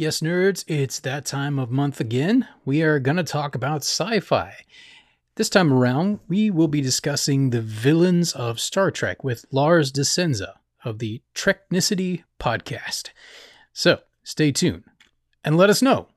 [0.00, 2.48] Yes, nerds, it's that time of month again.
[2.64, 4.54] We are going to talk about sci fi.
[5.34, 10.04] This time around, we will be discussing the villains of Star Trek with Lars Di
[10.04, 13.10] Senza of the Treknicity podcast.
[13.74, 14.84] So stay tuned
[15.44, 16.08] and let us know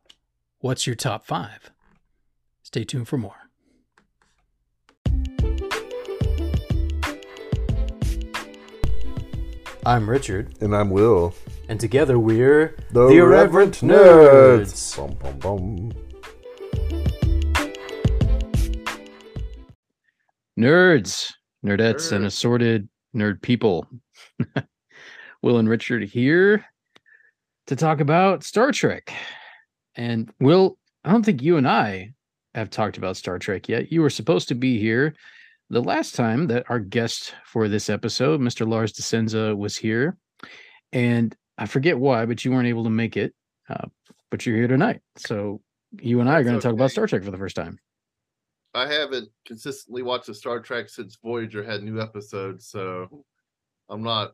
[0.59, 1.69] what's your top five.
[2.61, 3.49] Stay tuned for more.
[9.85, 11.35] I'm Richard, And I'm Will.
[11.69, 14.97] And together we're The, Irreverent Nerds.
[14.97, 15.91] Bum, bum, bum.
[20.59, 21.33] Nerds,
[21.65, 23.87] nerdettes, and assorted nerd people.
[25.41, 26.65] Will and Richard here
[27.67, 29.13] to talk about Star Trek.
[29.95, 32.13] And Will, I don't think you and I
[32.55, 33.91] have talked about Star Trek yet.
[33.91, 35.15] You were supposed to be here
[35.69, 38.67] the last time that our guest for this episode, Mr.
[38.67, 40.17] Lars Di Senza, was here.
[40.91, 43.33] And I forget why, but you weren't able to make it.
[43.69, 43.87] Uh,
[44.31, 45.01] but you're here tonight.
[45.17, 45.61] So
[46.01, 46.91] you and I are going to talk about.
[46.91, 47.77] Star Trek for the first time.
[48.73, 53.23] I haven't consistently watched the Star Trek since Voyager had new episodes, so
[53.89, 54.33] I'm not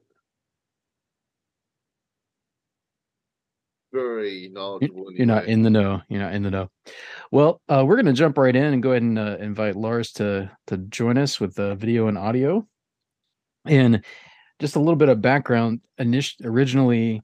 [3.92, 5.12] very knowledgeable.
[5.12, 6.02] You're not in the know.
[6.08, 6.70] You're not in the know.
[7.32, 10.12] Well, uh, we're going to jump right in and go ahead and uh, invite Lars
[10.14, 12.66] to to join us with the video and audio.
[13.66, 14.06] And
[14.60, 15.82] just a little bit of background.
[16.00, 17.22] Init- originally,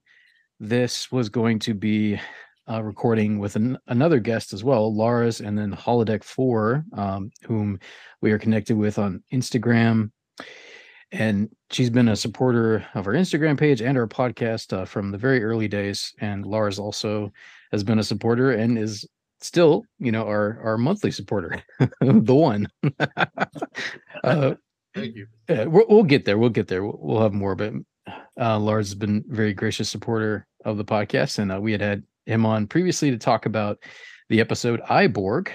[0.58, 2.18] this was going to be
[2.66, 7.78] a recording with an, another guest as well, Lars, and then Holodeck Four, um, whom
[8.20, 10.10] we are connected with on Instagram.
[11.12, 15.18] And she's been a supporter of our Instagram page and our podcast uh, from the
[15.18, 16.12] very early days.
[16.20, 17.30] And Lars also
[17.70, 19.06] has been a supporter and is
[19.40, 21.62] still, you know, our our monthly supporter,
[22.00, 22.66] the one.
[24.24, 24.54] uh,
[24.96, 25.26] Thank you.
[25.48, 26.38] yeah, we'll, we'll get there.
[26.38, 26.82] We'll get there.
[26.84, 27.54] We'll, we'll have more.
[27.54, 27.74] But
[28.40, 32.02] uh, Lars has been very gracious supporter of the podcast, and uh, we had had
[32.24, 33.78] him on previously to talk about
[34.28, 35.52] the episode I, Borg,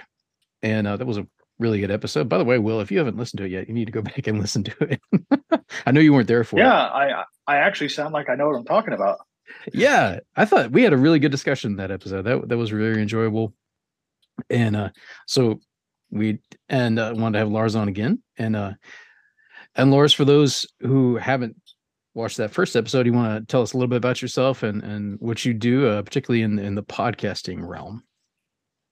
[0.62, 1.28] and uh, that was a
[1.60, 2.30] really good episode.
[2.30, 4.02] By the way, Will, if you haven't listened to it yet, you need to go
[4.14, 5.02] back and listen to it.
[5.86, 6.64] I know you weren't there for it.
[6.64, 9.18] Yeah, I I actually sound like I know what I'm talking about.
[9.74, 12.72] yeah i thought we had a really good discussion in that episode that that was
[12.72, 13.54] really enjoyable
[14.50, 14.90] and uh
[15.28, 15.60] so
[16.10, 18.72] we and uh, wanted to have lars on again and uh
[19.76, 21.56] and lars for those who haven't
[22.14, 24.84] watched that first episode you want to tell us a little bit about yourself and
[24.84, 28.04] and what you do uh, particularly in in the podcasting realm?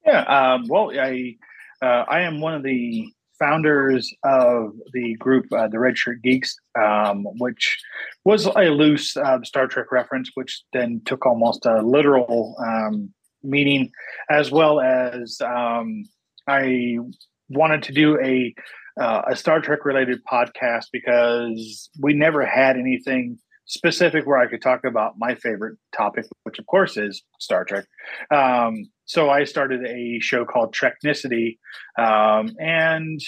[0.05, 1.35] Yeah, um, well, I
[1.81, 3.07] uh, I am one of the
[3.39, 7.77] founders of the group, uh, the Red Shirt Geeks, um, which
[8.25, 13.13] was a loose uh, Star Trek reference, which then took almost a literal um,
[13.43, 13.91] meaning,
[14.29, 16.03] as well as um,
[16.47, 16.97] I
[17.49, 18.53] wanted to do a
[18.99, 24.61] uh, a Star Trek related podcast because we never had anything specific where I could
[24.61, 27.85] talk about my favorite topic, which of course is Star Trek.
[28.31, 31.57] Um, so I started a show called Treknicity,
[31.97, 33.19] um, and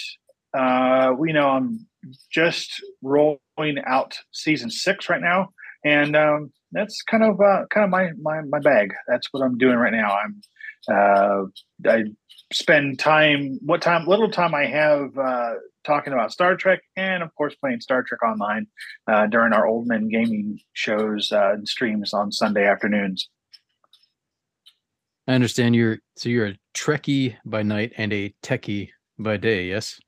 [0.52, 1.86] uh, we know I'm
[2.30, 5.50] just rolling out season six right now,
[5.84, 8.92] and um, that's kind of uh, kind of my, my my bag.
[9.08, 10.16] That's what I'm doing right now.
[10.16, 10.42] I'm
[10.90, 11.44] uh,
[11.86, 12.04] I
[12.52, 15.54] spend time what time little time I have uh,
[15.84, 18.66] talking about Star Trek, and of course playing Star Trek Online
[19.06, 23.28] uh, during our old men gaming shows uh, and streams on Sunday afternoons.
[25.28, 30.00] i understand you're so you're a trekkie by night and a techie by day yes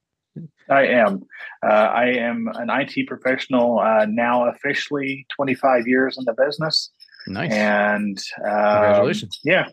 [0.68, 1.22] I am.
[1.62, 6.90] Uh, I am an IT professional uh, now, officially 25 years in the business,
[7.28, 9.40] nice and um, Congratulations.
[9.44, 9.68] Yeah,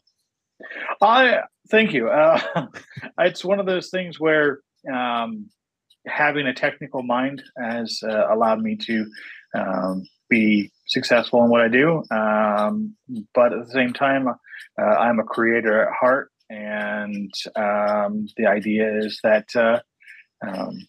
[1.01, 2.09] I thank you.
[2.09, 2.39] Uh,
[3.19, 4.59] it's one of those things where
[4.91, 5.49] um,
[6.07, 9.05] having a technical mind has uh, allowed me to
[9.55, 12.95] um, be successful in what I do, um,
[13.33, 18.97] but at the same time, uh, I'm a creator at heart, and um, the idea
[18.99, 19.47] is that.
[19.55, 19.79] Uh,
[20.45, 20.79] um,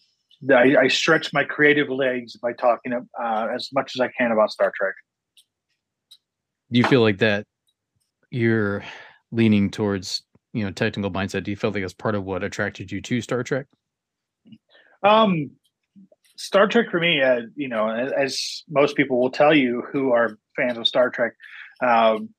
[0.51, 4.51] I, I stretch my creative legs by talking uh, as much as I can about
[4.51, 4.93] Star Trek.
[6.69, 7.45] do you feel like that
[8.33, 8.83] you're
[9.33, 12.91] leaning towards you know technical mindset do you feel like that's part of what attracted
[12.91, 13.67] you to star trek
[15.03, 15.51] Um,
[16.37, 20.37] Star Trek for me, uh, you know, as, most people will tell you who are
[20.55, 21.33] fans of Star Trek,
[21.83, 22.29] um,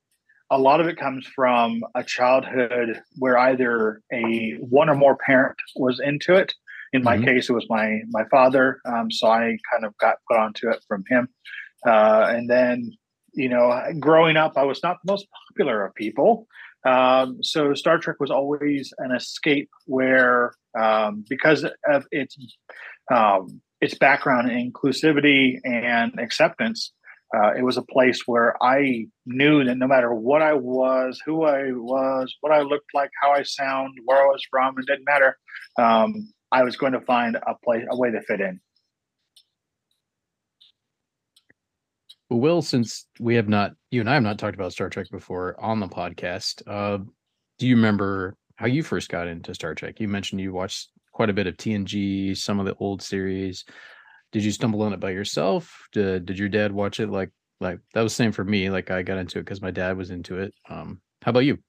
[0.51, 5.57] a lot of it comes from a childhood where either a one or more parent
[5.75, 6.53] was into it.
[6.93, 7.23] In my Mhm.
[7.23, 10.83] case, it was my my father, um, so I kind of got put onto it
[10.87, 11.29] from him.
[11.85, 12.91] Uh, and then,
[13.33, 16.47] you know, growing up, I was not the most popular of people.
[16.85, 22.37] Um, so Star Trek was always an escape where, um, because of its
[23.13, 26.93] um, its background in inclusivity and acceptance,
[27.35, 31.43] uh, it was a place where I knew that no matter what I was, who
[31.43, 35.05] I was, what I looked like, how I sound, where I was from, it didn't
[35.05, 35.37] matter.
[35.77, 38.59] Um, I was going to find a place, a way to fit in.
[42.29, 45.59] Will, since we have not, you and I have not talked about Star Trek before
[45.59, 47.03] on the podcast, uh,
[47.59, 49.99] do you remember how you first got into Star Trek?
[49.99, 53.63] You mentioned you watched quite a bit of TNG, some of the old series.
[54.31, 55.87] Did you stumble on it by yourself?
[55.91, 57.09] Did, did your dad watch it?
[57.09, 57.29] Like,
[57.61, 58.69] like that was the same for me.
[58.69, 60.53] Like I got into it because my dad was into it.
[60.69, 61.59] Um, how about you?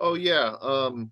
[0.00, 0.54] Oh yeah.
[0.60, 1.10] Um,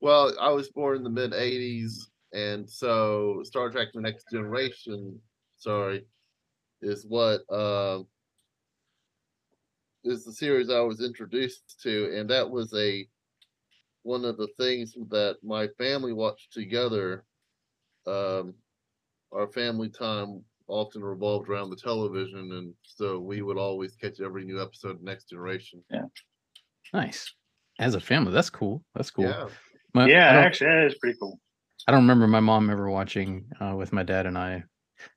[0.00, 1.94] well, I was born in the mid '80s,
[2.32, 5.18] and so Star Trek: The Next Generation,
[5.56, 6.04] sorry,
[6.82, 8.00] is what uh,
[10.04, 13.06] is the series I was introduced to, and that was a
[14.02, 17.24] one of the things that my family watched together.
[18.06, 18.54] Um,
[19.32, 24.44] our family time often revolved around the television, and so we would always catch every
[24.44, 25.82] new episode of Next Generation.
[25.90, 26.04] Yeah.
[26.92, 27.32] Nice.
[27.78, 28.82] As a family, that's cool.
[28.94, 29.26] That's cool.
[29.26, 29.48] Yeah.
[29.94, 31.38] My- yeah, actually, that is pretty cool.
[31.86, 34.64] I don't remember my mom ever watching uh, with my dad and I.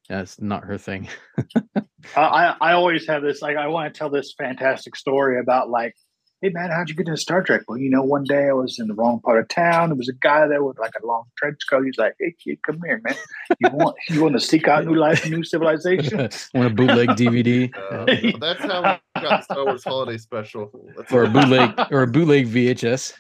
[0.10, 1.08] That's not her thing.
[2.16, 5.70] I, I I always have this like I want to tell this fantastic story about
[5.70, 5.96] like,
[6.42, 7.62] hey man, how'd you get into Star Trek?
[7.68, 9.90] Well, you know, one day I was in the wrong part of town.
[9.90, 11.86] There was a guy there with like a long trench coat.
[11.86, 13.16] He's like, hey kid, come here, man.
[13.60, 16.18] You want you want to seek out new life, new civilization?
[16.54, 20.70] Want a bootleg DVD uh, that's how we got Star Wars Holiday Special.
[20.98, 23.14] That's or a bootleg or a bootleg VHS?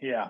[0.00, 0.28] Yeah.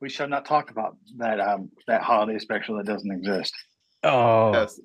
[0.00, 3.54] We shall not talk about that um that holiday special that doesn't exist.
[4.02, 4.80] Oh, Yes.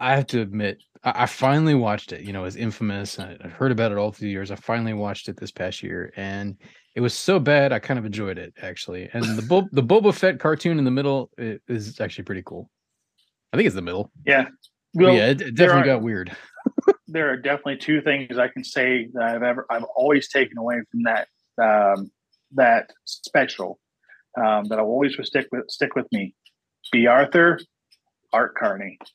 [0.00, 2.22] I have to admit, I, I finally watched it.
[2.22, 3.18] You know, it's infamous.
[3.18, 4.50] I, I've heard about it all through the years.
[4.50, 6.56] I finally watched it this past year, and
[6.96, 7.72] it was so bad.
[7.72, 9.08] I kind of enjoyed it actually.
[9.12, 12.68] And the Bo- the Boba Fett cartoon in the middle i- is actually pretty cool.
[13.52, 14.10] I think it's the middle.
[14.26, 14.46] Yeah.
[14.94, 16.36] Well, yeah, it, it definitely are- got weird.
[17.06, 20.80] there are definitely two things I can say that I've ever I've always taken away
[20.90, 21.28] from that
[21.62, 22.10] um,
[22.54, 23.78] that special
[24.36, 26.34] um, that I'll always will stick with stick with me.
[26.90, 27.60] Bea Arthur,
[28.32, 28.98] Art Carney.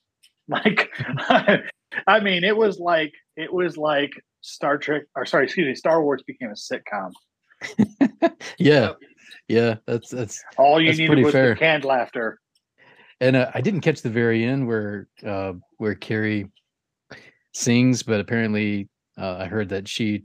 [0.50, 0.90] Like
[2.08, 6.02] I mean, it was like it was like Star Trek or sorry, excuse me, Star
[6.02, 7.12] Wars became a sitcom.
[8.58, 8.94] yeah,
[9.50, 11.50] yeah, that's that's All you That's needed was fair.
[11.50, 12.40] the canned laughter.
[13.20, 16.50] And uh, I didn't catch the very end where uh, where Carrie
[17.54, 18.88] sings, but apparently
[19.18, 20.24] uh, I heard that she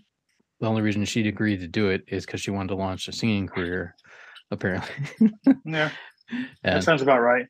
[0.60, 3.12] the only reason she'd agreed to do it is because she wanted to launch a
[3.12, 3.96] singing career.
[4.52, 4.90] Apparently,
[5.64, 5.90] Yeah,
[6.62, 7.46] that sounds about right.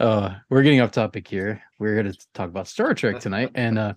[0.00, 1.62] uh, we're getting off topic here.
[1.78, 3.94] We're here to talk about Star Trek tonight, and uh,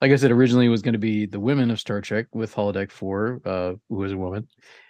[0.00, 2.54] like I said, originally it was going to be the women of Star Trek with
[2.54, 4.48] Holodeck Four, uh, who was a woman,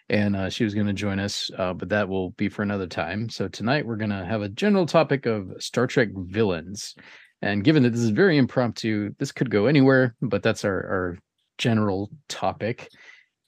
[0.08, 2.86] and uh, she was going to join us, uh, but that will be for another
[2.86, 3.28] time.
[3.28, 6.94] So tonight we're going to have a general topic of Star Trek villains,
[7.42, 11.18] and given that this is very impromptu, this could go anywhere, but that's our our
[11.58, 12.88] general topic.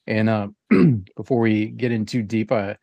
[0.06, 0.48] And uh,
[1.16, 2.76] before we get in too deep, I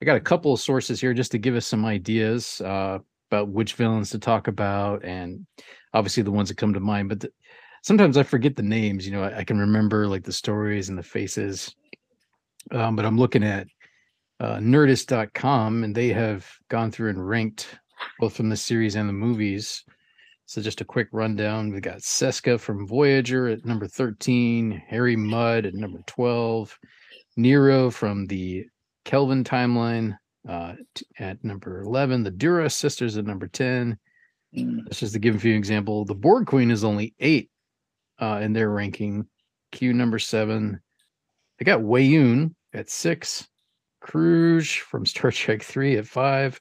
[0.00, 2.98] I got a couple of sources here just to give us some ideas uh,
[3.30, 5.46] about which villains to talk about, and
[5.94, 7.08] obviously the ones that come to mind.
[7.08, 7.24] But
[7.82, 9.06] sometimes I forget the names.
[9.06, 11.74] You know, I, I can remember like the stories and the faces.
[12.72, 13.68] Um, but I'm looking at
[14.40, 17.78] uh, Nerdist.com, and they have gone through and ranked
[18.20, 19.82] both from the series and the movies.
[20.44, 25.64] So just a quick rundown: we got Seska from Voyager at number 13, Harry Mudd
[25.64, 26.78] at number 12,
[27.38, 28.66] Nero from the
[29.06, 33.96] Kelvin timeline uh, t- at number 11, the Duras sisters at number 10.
[34.56, 34.84] Mm.
[34.84, 36.04] That's just to give you an example.
[36.04, 37.48] The Borg Queen is only eight
[38.20, 39.26] uh, in their ranking.
[39.72, 40.80] Q number seven.
[41.58, 43.46] They got Weyoun at six.
[44.04, 46.60] Kruge from Star Trek 3 at five.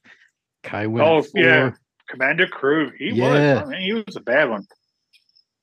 [0.63, 1.71] Kai Wynn Oh, yeah.
[2.09, 3.55] Commander Kruge, he Yeah.
[3.55, 3.63] was.
[3.63, 4.65] I mean, he was a bad one.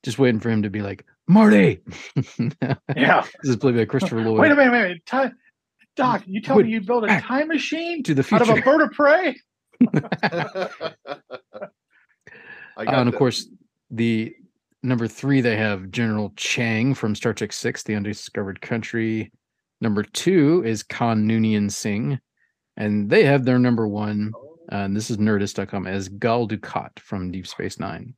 [0.03, 1.79] Just waiting for him to be like, Marty.
[2.95, 3.21] Yeah.
[3.41, 4.39] This is played by Christopher Lloyd.
[4.39, 5.33] Wait a minute, wait a minute.
[5.95, 8.43] Doc, you tell me you built a time machine to the future.
[8.43, 9.35] out of a bird of prey?
[12.75, 13.17] I Uh, and of that.
[13.19, 13.47] course,
[13.91, 14.33] the
[14.81, 19.31] number three they have General Chang from Star Trek Six: The Undiscovered Country.
[19.81, 22.19] Number two is Khan Noonien Singh,
[22.77, 24.31] and they have their number one.
[24.71, 28.15] uh, and this is Nerdist.com as Gul Dukat from Deep Space Nine.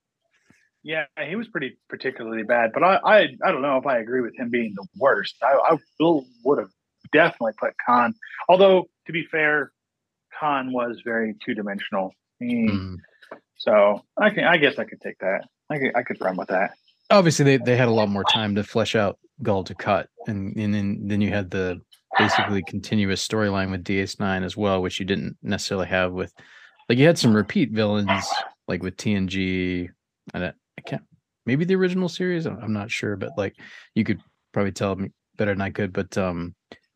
[0.83, 4.21] Yeah, he was pretty particularly bad, but I, I, I don't know if I agree
[4.21, 5.35] with him being the worst.
[5.41, 6.69] I, I still would have
[7.11, 8.13] definitely put Khan.
[8.49, 9.71] Although to be fair,
[10.39, 12.11] Khan was very two dimensional.
[12.41, 12.97] Mm.
[13.57, 15.47] So I can, I guess I could take that.
[15.69, 16.71] I could, I could run with that.
[17.09, 20.73] Obviously, they, they had a lot more time to flesh out Gul Dukat, and and
[20.73, 21.79] then then you had the
[22.17, 26.33] basically continuous storyline with DS9 as well, which you didn't necessarily have with
[26.89, 28.25] like you had some repeat villains
[28.67, 29.89] like with TNG,
[30.33, 31.03] I, I can't
[31.45, 32.45] maybe the original series.
[32.45, 33.55] I'm I'm not sure, but like
[33.93, 34.21] you could
[34.51, 35.93] probably tell me better than I could.
[35.93, 36.55] But um,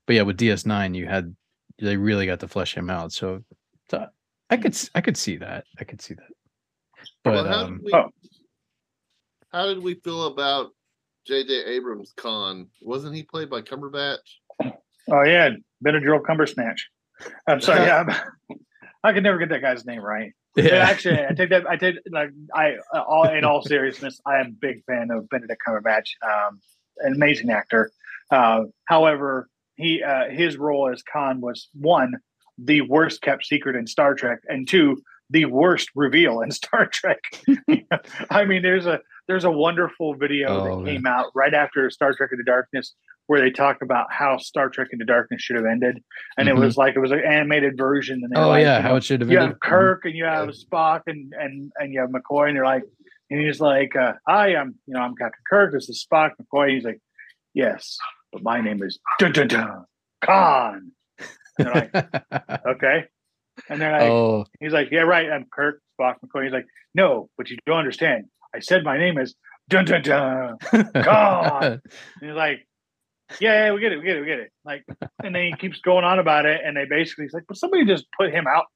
[0.10, 1.36] but yeah, with DS9, you had
[1.80, 3.14] they really got to flesh him out.
[3.14, 3.44] So,
[3.92, 4.08] so
[4.50, 5.66] I could s- I could see that.
[5.80, 7.06] I could see that.
[7.24, 8.10] But Well, how, um, did we, oh.
[9.52, 10.72] how did we feel about
[11.28, 11.54] J.J.
[11.64, 12.70] Abrams' Khan?
[12.82, 14.18] Wasn't he played by Cumberbatch?
[15.12, 15.52] Oh yeah,
[15.86, 16.90] Benadryl Cumbersnatch.
[17.46, 17.82] I'm sorry.
[17.82, 17.98] Yeah,
[18.50, 18.60] I'm-
[19.04, 20.32] I could never get that guy's name right.
[20.56, 21.70] Yeah, yeah, actually, I take that.
[21.70, 25.30] I take like I uh, all in all seriousness, I am a big fan of
[25.30, 26.08] Benedict Cumberbatch.
[26.24, 26.60] Um,
[26.98, 27.92] an amazing actor.
[28.32, 29.48] Uh, however,
[29.80, 32.14] he uh, his role as Khan was one
[32.62, 37.20] the worst kept secret in Star Trek, and two the worst reveal in Star Trek.
[38.30, 40.96] I mean, there's a there's a wonderful video Oh, that man.
[40.96, 42.94] came out right after Star Trek Into Darkness
[43.28, 46.02] where they talk about how Star Trek Into Darkness should have ended,
[46.36, 46.52] and Mhm.
[46.52, 48.22] it was like it was an animated version.
[48.24, 49.50] And oh like, yeah, how it should have you been.
[49.50, 52.84] have Kirk and you have Spock and and and you have McCoy and you're like
[53.30, 56.64] and he's like uh, hi I'm you know I'm Captain Kirk this is Spock McCoy
[56.70, 57.00] And he's like
[57.54, 57.98] yes
[58.32, 59.86] but my name is dun dun dun
[60.22, 60.92] Khan.
[61.58, 61.96] And they're like
[62.68, 63.06] okay.
[63.70, 66.44] And they're like oh, he's like yeah right I'm Kirk Spock McCoy.
[66.46, 68.26] He's like no but you don't understand.
[68.56, 69.36] I said my name is
[69.70, 70.58] dun dun dun
[70.94, 71.64] God.
[71.64, 71.82] and
[72.22, 72.66] he's like
[73.40, 74.52] yeah, yeah we get it we get it we get it.
[74.66, 74.86] Like
[75.24, 77.86] and then he keeps going on about it and they basically he's like but somebody
[77.86, 78.66] just put him out.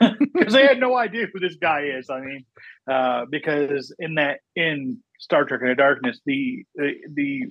[0.00, 2.08] Because they had no idea who this guy is.
[2.10, 2.44] I mean,
[2.88, 7.42] uh, because in that in Star Trek Into Darkness, the the the,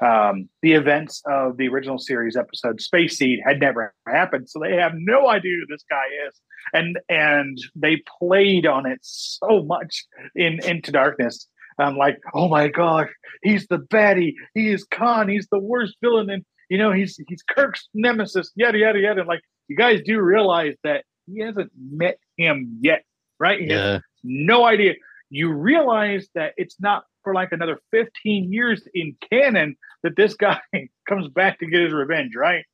[0.00, 4.76] um, the events of the original series episode Space Seed had never happened, so they
[4.76, 6.40] have no idea who this guy is,
[6.72, 11.46] and and they played on it so much in Into Darkness.
[11.78, 13.08] I'm like, oh my gosh,
[13.42, 14.34] he's the baddie.
[14.54, 15.28] He is Khan.
[15.28, 18.50] He's the worst villain, and you know he's he's Kirk's nemesis.
[18.54, 19.24] Yada yada yada.
[19.24, 23.04] Like you guys do realize that he hasn't met him yet,
[23.38, 23.60] right?
[23.60, 24.94] He has yeah, no idea.
[25.30, 30.60] You realize that it's not for like another 15 years in canon that this guy
[31.08, 32.64] comes back to get his revenge, right?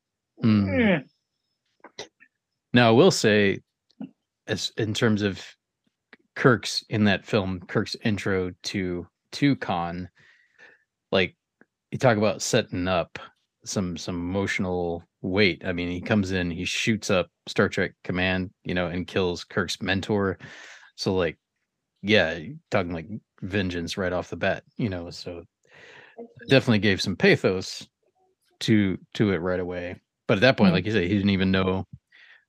[0.43, 1.03] mm.
[1.99, 2.05] Eh,
[2.73, 3.61] Now I will say,
[4.47, 5.43] as in terms of
[6.35, 10.09] Kirk's in that film, Kirk's intro to to Khan,
[11.11, 11.37] like
[11.91, 13.19] you talk about setting up
[13.65, 15.63] some some emotional weight.
[15.65, 19.45] I mean, he comes in, he shoots up Star Trek Command, you know, and kills
[19.45, 20.39] Kirk's mentor.
[20.97, 21.39] So like,
[22.09, 22.39] yeah,
[22.71, 23.09] talking like
[23.43, 25.11] vengeance right off the bat, you know.
[25.11, 25.45] So
[26.49, 27.87] definitely gave some pathos
[28.61, 30.01] to to it right away.
[30.29, 30.75] But at that point, Mhm.
[30.75, 31.85] like you said, he didn't even know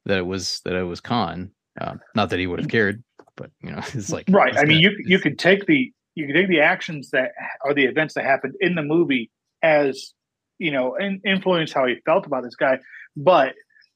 [0.05, 1.51] that it was that it was Khan.
[1.79, 3.03] Um, not that he would have cared,
[3.35, 4.53] but you know, it's like right.
[4.53, 7.31] it's I mean, that- you you could take the you can take the actions that
[7.63, 9.29] or the events that happened in the movie
[9.61, 10.13] as
[10.59, 12.79] you know and influence how he felt about this guy,
[13.15, 13.53] but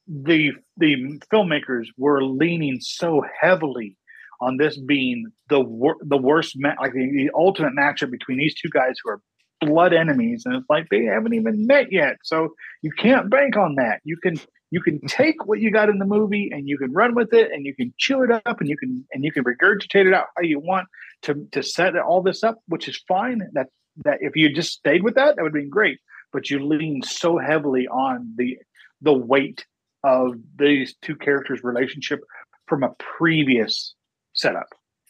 [0.07, 3.95] the the filmmakers were leaning so heavily
[4.41, 8.55] on this being the wor- the worst ma- like the, the ultimate matchup between these
[8.55, 9.21] two guys who are
[9.61, 12.17] blood enemies and it's like they haven't even met yet.
[12.23, 14.01] So you can't bank on that.
[14.03, 14.39] You can
[14.71, 17.51] you can take what you got in the movie and you can run with it
[17.51, 20.27] and you can chew it up and you can and you can regurgitate it out
[20.35, 20.87] how you want
[21.23, 23.41] to to set all this up which is fine.
[23.53, 23.67] That
[24.03, 25.99] that if you just stayed with that that would have been great.
[26.33, 28.57] But you lean so heavily on the
[29.01, 29.65] the weight
[30.03, 32.21] of these two characters relationship
[32.67, 33.93] from a previous
[34.33, 34.67] setup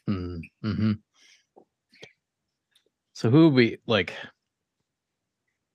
[0.10, 1.00] Mm, mhm.
[3.14, 4.14] So who would be like?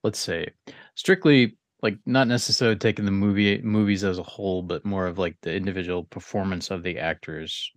[0.03, 0.50] Let's say
[0.95, 5.37] strictly like not necessarily taking the movie movies as a whole, but more of like
[5.43, 7.71] the individual performance of the actors.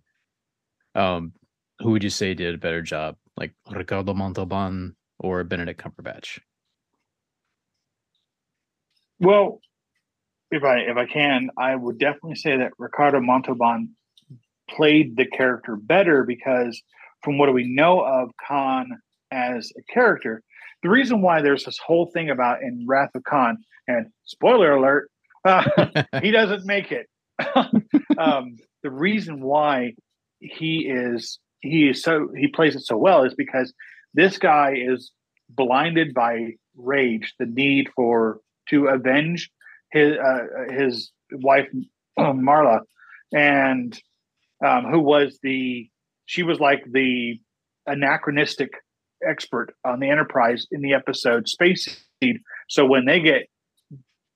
[0.94, 1.32] Um,
[1.80, 6.40] who would you say did a better job, like Ricardo Montalban or Benedict Cumberbatch?
[9.18, 9.60] Well,
[10.50, 13.96] if I if I can, I would definitely say that Ricardo Montalban
[14.70, 16.80] played the character better because
[17.22, 18.88] from what we know of Khan
[19.30, 20.42] as a character,
[20.82, 25.10] the reason why there's this whole thing about in Wrath of Khan, and spoiler alert,
[25.44, 25.64] uh,
[26.22, 27.06] he doesn't make it.
[28.18, 29.94] um, the reason why
[30.40, 33.72] he is he is so he plays it so well is because
[34.14, 35.12] this guy is
[35.48, 39.50] blinded by rage, the need for to avenge
[39.92, 41.68] his uh, his wife
[42.18, 42.80] Marla,
[43.32, 43.98] and
[44.64, 45.88] um, who was the
[46.26, 47.40] she was like the
[47.86, 48.70] anachronistic
[49.26, 52.38] expert on the Enterprise in the episode Space Seed.
[52.68, 53.48] So when they get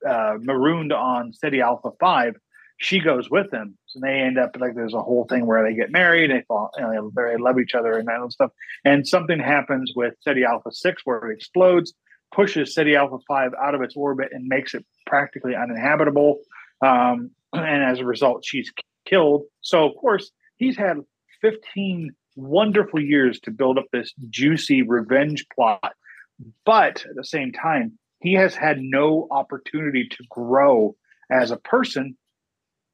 [0.08, 2.34] uh, marooned on Ceti Alpha Five,
[2.78, 3.78] she goes with them.
[3.86, 6.70] So they end up like there's a whole thing where they get married, they fall,
[6.76, 8.50] you know, they love each other and that and stuff.
[8.84, 11.94] And something happens with Ceti Alpha Six where it explodes,
[12.34, 16.40] pushes Ceti Alpha Five out of its orbit and makes it practically uninhabitable.
[16.82, 18.72] Um, and as a result, she's
[19.04, 19.42] killed.
[19.60, 20.98] So of course he's had
[21.40, 25.92] 15 wonderful years to build up this juicy revenge plot.
[26.64, 30.96] But at the same time, he has had no opportunity to grow
[31.30, 32.16] as a person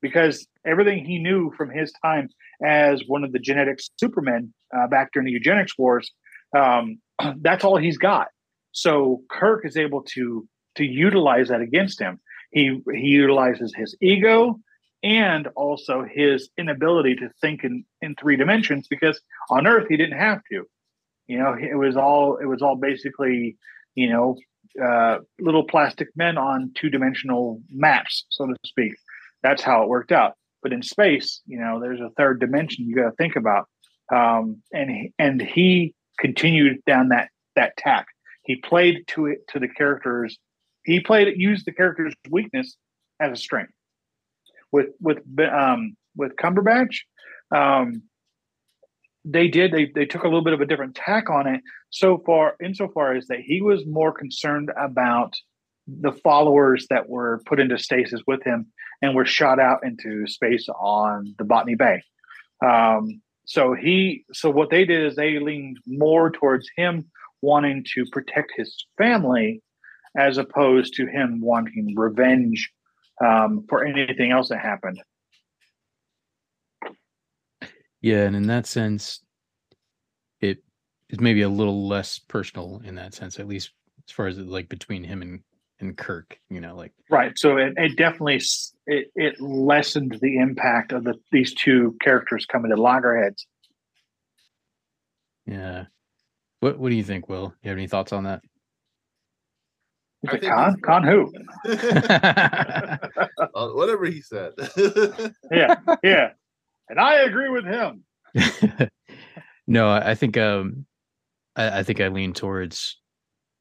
[0.03, 2.29] because everything he knew from his time
[2.65, 6.11] as one of the genetic supermen uh, back during the eugenics wars,
[6.57, 6.99] um,
[7.41, 8.29] that's all he's got.
[8.73, 12.21] So Kirk is able to to utilize that against him.
[12.53, 14.61] He he utilizes his ego
[15.03, 20.19] and also his inability to think in, in three dimensions because on Earth he didn't
[20.19, 20.65] have to.
[21.27, 23.57] You know, it was all it was all basically,
[23.95, 24.37] you know,
[24.83, 28.95] uh, little plastic men on two dimensional maps, so to speak.
[29.43, 30.35] That's how it worked out.
[30.63, 33.67] But in space, you know, there's a third dimension you got to think about.
[34.13, 38.07] Um, and and he continued down that that tack.
[38.43, 40.37] He played to it to the characters.
[40.85, 42.77] He played used the character's weakness
[43.21, 43.73] as a strength.
[44.73, 45.19] With with
[45.53, 47.01] um, with Cumberbatch,
[47.55, 48.03] um,
[49.25, 51.61] they did they they took a little bit of a different tack on it
[51.91, 55.35] so far insofar as that he was more concerned about
[55.87, 58.67] the followers that were put into stasis with him
[59.03, 62.03] and were shot out into space on the Botany Bay.
[62.65, 67.07] Um, so he so what they did is they leaned more towards him
[67.43, 69.63] wanting to protect his family
[70.17, 72.71] as opposed to him wanting revenge
[73.25, 75.01] um, for anything else that happened.
[78.01, 79.21] Yeah, and in that sense,
[80.41, 80.59] it
[81.11, 83.73] is maybe a little less personal in that sense, at least
[84.09, 85.41] as far as like between him and
[85.81, 86.39] and Kirk.
[86.49, 87.39] You know, like right.
[87.39, 88.41] So it, it definitely
[88.87, 93.47] it, it lessened the impact of the these two characters coming to loggerheads.
[95.47, 95.87] Yeah.
[96.61, 97.55] What What do you think, Will?
[97.63, 98.43] You have any thoughts on that?
[100.29, 100.69] I think Con?
[100.71, 101.33] he's- Con who?
[103.55, 104.53] Uh, whatever he said.
[105.51, 106.31] yeah, yeah.
[106.89, 108.05] And I agree with him.
[109.67, 110.87] no, I I think um,
[111.57, 113.01] I, I think I lean towards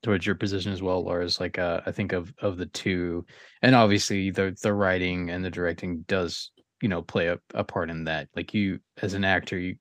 [0.04, 1.40] towards your position as well, Lars.
[1.40, 3.26] Like uh, I think of of the two,
[3.62, 7.90] and obviously the the writing and the directing does you know play a, a part
[7.90, 8.28] in that.
[8.36, 9.76] Like you as an actor, you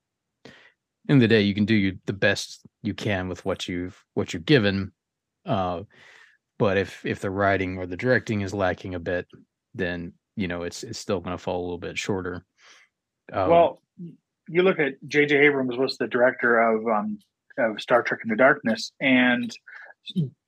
[1.07, 4.33] in the day you can do you, the best you can with what you've what
[4.33, 4.91] you're given.
[5.45, 5.81] Uh,
[6.59, 9.25] but if if the writing or the directing is lacking a bit,
[9.73, 12.45] then you know it's it's still going to fall a little bit shorter.
[13.33, 13.81] Um, well,
[14.47, 15.37] you look at J.J.
[15.37, 17.19] Abrams was the director of um,
[17.57, 19.51] of Star Trek Into Darkness, and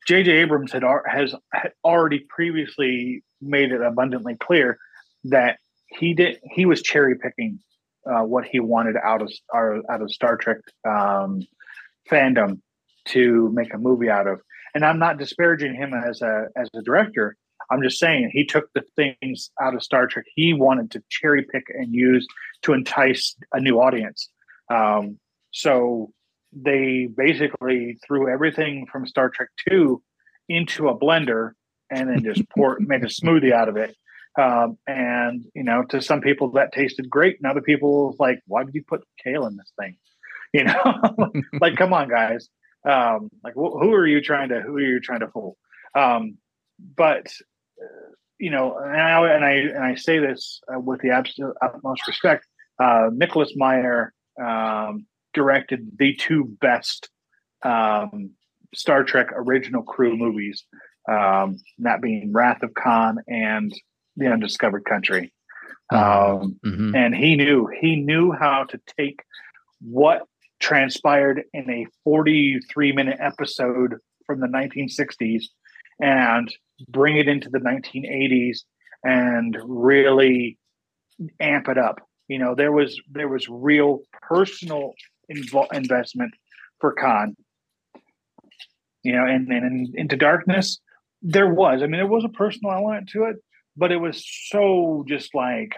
[0.08, 0.32] J.J.
[0.32, 4.78] Abrams had has had already previously made it abundantly clear
[5.26, 7.60] that he did he was cherry picking
[8.06, 11.46] uh, what he wanted out of out of Star Trek um,
[12.10, 12.60] fandom
[13.06, 14.42] to make a movie out of.
[14.74, 17.36] And I'm not disparaging him as a as a director.
[17.70, 21.44] I'm just saying he took the things out of Star Trek he wanted to cherry
[21.44, 22.28] pick and use
[22.64, 24.30] to entice a new audience.
[24.70, 25.20] Um,
[25.52, 26.12] so
[26.54, 30.02] they basically threw everything from Star Trek Two
[30.50, 31.52] into a blender
[31.90, 33.96] and then just pour made a smoothie out of it.
[34.40, 38.64] Um, and you know, to some people that tasted great, and other people like, "Why
[38.64, 39.98] did you put kale in this thing?"
[40.54, 41.32] You know,
[41.62, 42.50] like, come on, guys.
[42.88, 45.58] Um, like, wh- who are you trying to who are you trying to fool?
[45.96, 46.38] Um,
[46.96, 47.28] but
[47.82, 51.56] uh, you know, and I and I and I say this uh, with the absolute
[51.62, 52.46] utmost respect.
[52.80, 54.14] Uh, Nicholas Meyer
[54.44, 57.10] um, directed the two best
[57.64, 58.32] um,
[58.74, 60.64] Star Trek original crew movies,
[61.10, 63.72] um, that being Wrath of Khan and
[64.18, 65.32] The Undiscovered Country.
[65.92, 66.96] Um, mhm.
[66.96, 69.24] and he knew he knew how to take
[69.82, 70.24] what
[70.62, 73.96] transpired in a 43 minute episode
[74.26, 75.46] from the 1960s
[76.00, 76.54] and
[76.88, 78.60] bring it into the 1980s
[79.04, 80.58] and really
[81.40, 82.00] amp it up.
[82.28, 84.94] You know there was there was real personal
[85.28, 86.34] investment
[86.80, 87.36] for khan.
[89.04, 90.80] You know and then in, into darkness
[91.22, 93.36] there was i mean there was a personal element to it
[93.78, 95.76] but it was so just like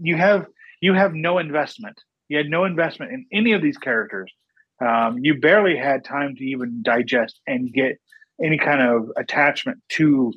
[0.00, 0.46] you have
[0.80, 1.98] you have no investment
[2.30, 4.32] you had no investment in any of these characters
[4.80, 7.98] um, you barely had time to even digest and get
[8.42, 10.32] any kind of attachment to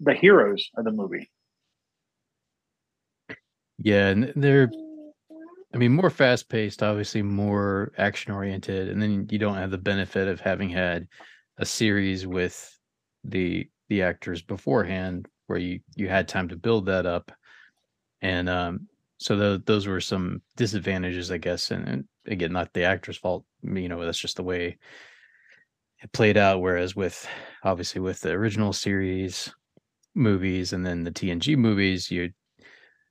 [0.00, 1.28] the heroes of the movie
[3.78, 4.70] Yeah, and they're
[5.72, 9.78] I mean more fast paced, obviously more action oriented, and then you don't have the
[9.78, 11.08] benefit of having had
[11.58, 12.78] a series with
[13.24, 17.32] the the actors beforehand where you you had time to build that up.
[18.22, 18.88] And um
[19.20, 23.44] so tho- those were some disadvantages, I guess, and, and again, not the actor's fault.
[23.62, 24.78] You know, that's just the way
[26.02, 26.62] it played out.
[26.62, 27.28] Whereas with
[27.62, 29.54] obviously with the original series
[30.14, 32.30] movies and then the TNG movies, you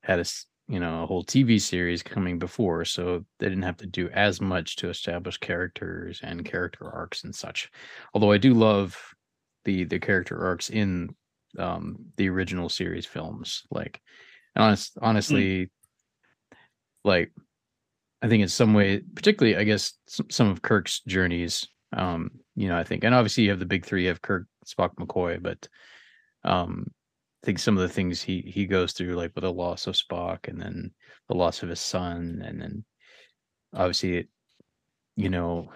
[0.02, 0.26] had a
[0.68, 4.42] you know a whole TV series coming before, so they didn't have to do as
[4.42, 7.70] much to establish characters and character arcs and such.
[8.16, 8.98] Although I do love
[9.64, 11.10] the the character arcs in
[11.60, 13.62] um the original series films.
[13.70, 14.02] Like
[14.56, 15.70] honest honestly, mm.
[17.04, 17.32] Like
[18.22, 22.78] I think in some way, particularly I guess some, of Kirk's journeys, um, you know,
[22.78, 25.68] I think, and obviously you have the big three, you have Kirk, Spock, McCoy, but
[26.44, 26.92] um,
[27.44, 29.96] I think some of the things he he goes through, like with the loss of
[29.96, 30.92] Spock, and then
[31.30, 32.86] the loss of his son, and then
[33.74, 34.28] obviously,
[35.16, 35.72] you know,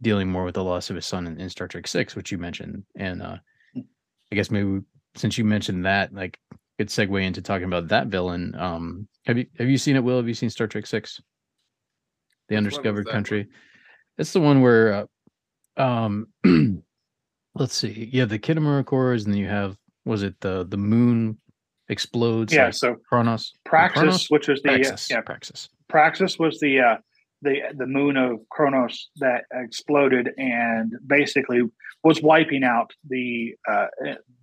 [0.00, 2.38] dealing more with the loss of his son in, in Star Trek Six, which you
[2.38, 3.36] mentioned, and uh,
[3.76, 4.80] I guess maybe
[5.16, 6.38] since you mentioned that, like,
[6.78, 8.54] good segue into talking about that villain.
[8.56, 10.16] Um, have you have you seen it, Will?
[10.16, 11.20] Have you seen Star Trek Six?
[12.48, 13.40] The Undiscovered Country.
[13.40, 13.48] One?
[14.16, 15.06] It's the one where,
[15.76, 16.28] uh, um,
[17.54, 20.76] let's see, you have the Khitomer cores, and then you have was it the the
[20.76, 21.38] moon
[21.88, 22.52] explodes?
[22.52, 24.26] Yeah, like so Kronos, Praxis, Kronos?
[24.28, 25.68] which was the Praxis, uh, yeah Praxis.
[25.88, 26.96] Praxis was the uh,
[27.42, 31.62] the the moon of Kronos that exploded and basically
[32.04, 33.86] was wiping out the uh,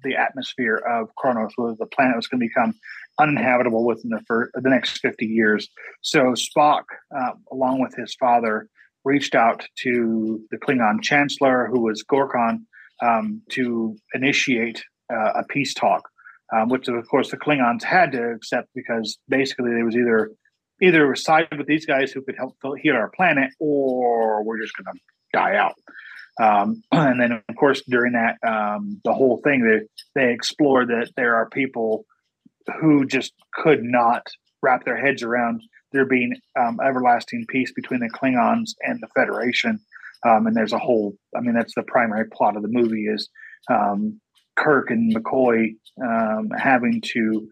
[0.03, 1.51] the atmosphere of Kronos.
[1.57, 2.73] Was the planet was going to become
[3.19, 5.69] uninhabitable within the the next fifty years.
[6.01, 6.83] So Spock,
[7.15, 8.69] uh, along with his father,
[9.03, 12.65] reached out to the Klingon Chancellor, who was Gorkon,
[13.01, 16.09] um, to initiate uh, a peace talk.
[16.55, 20.29] Um, which of course the Klingons had to accept because basically there was either
[20.81, 24.93] either side with these guys who could help heal our planet, or we're just going
[24.93, 25.01] to
[25.33, 25.75] die out.
[26.41, 31.11] Um, and then, of course, during that, um, the whole thing, they, they explore that
[31.15, 32.05] there are people
[32.81, 34.23] who just could not
[34.61, 35.61] wrap their heads around
[35.91, 39.79] there being um, everlasting peace between the Klingons and the Federation.
[40.27, 43.29] Um, and there's a whole, I mean, that's the primary plot of the movie is
[43.69, 44.19] um,
[44.57, 47.47] Kirk and McCoy um, having to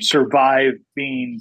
[0.00, 1.40] survive being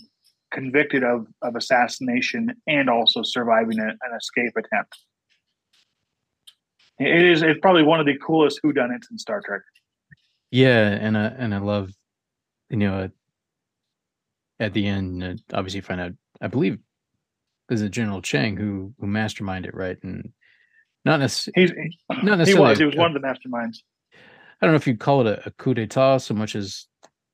[0.54, 4.98] convicted of, of assassination and also surviving a, an escape attempt.
[7.00, 9.62] It is it's probably one of the coolest whodunits in Star Trek.
[10.52, 11.92] Yeah, and I and I love,
[12.70, 13.10] you know,
[14.60, 16.12] at the end, uh, obviously, find out.
[16.40, 16.78] I believe
[17.68, 20.32] there's a General Chang who who masterminded it, right, and
[21.04, 21.98] not necessarily.
[22.10, 22.54] Not necessarily.
[22.54, 22.80] He was.
[22.80, 23.78] He was one of the masterminds.
[24.62, 26.86] I don't know if you'd call it a, a coup d'état so much as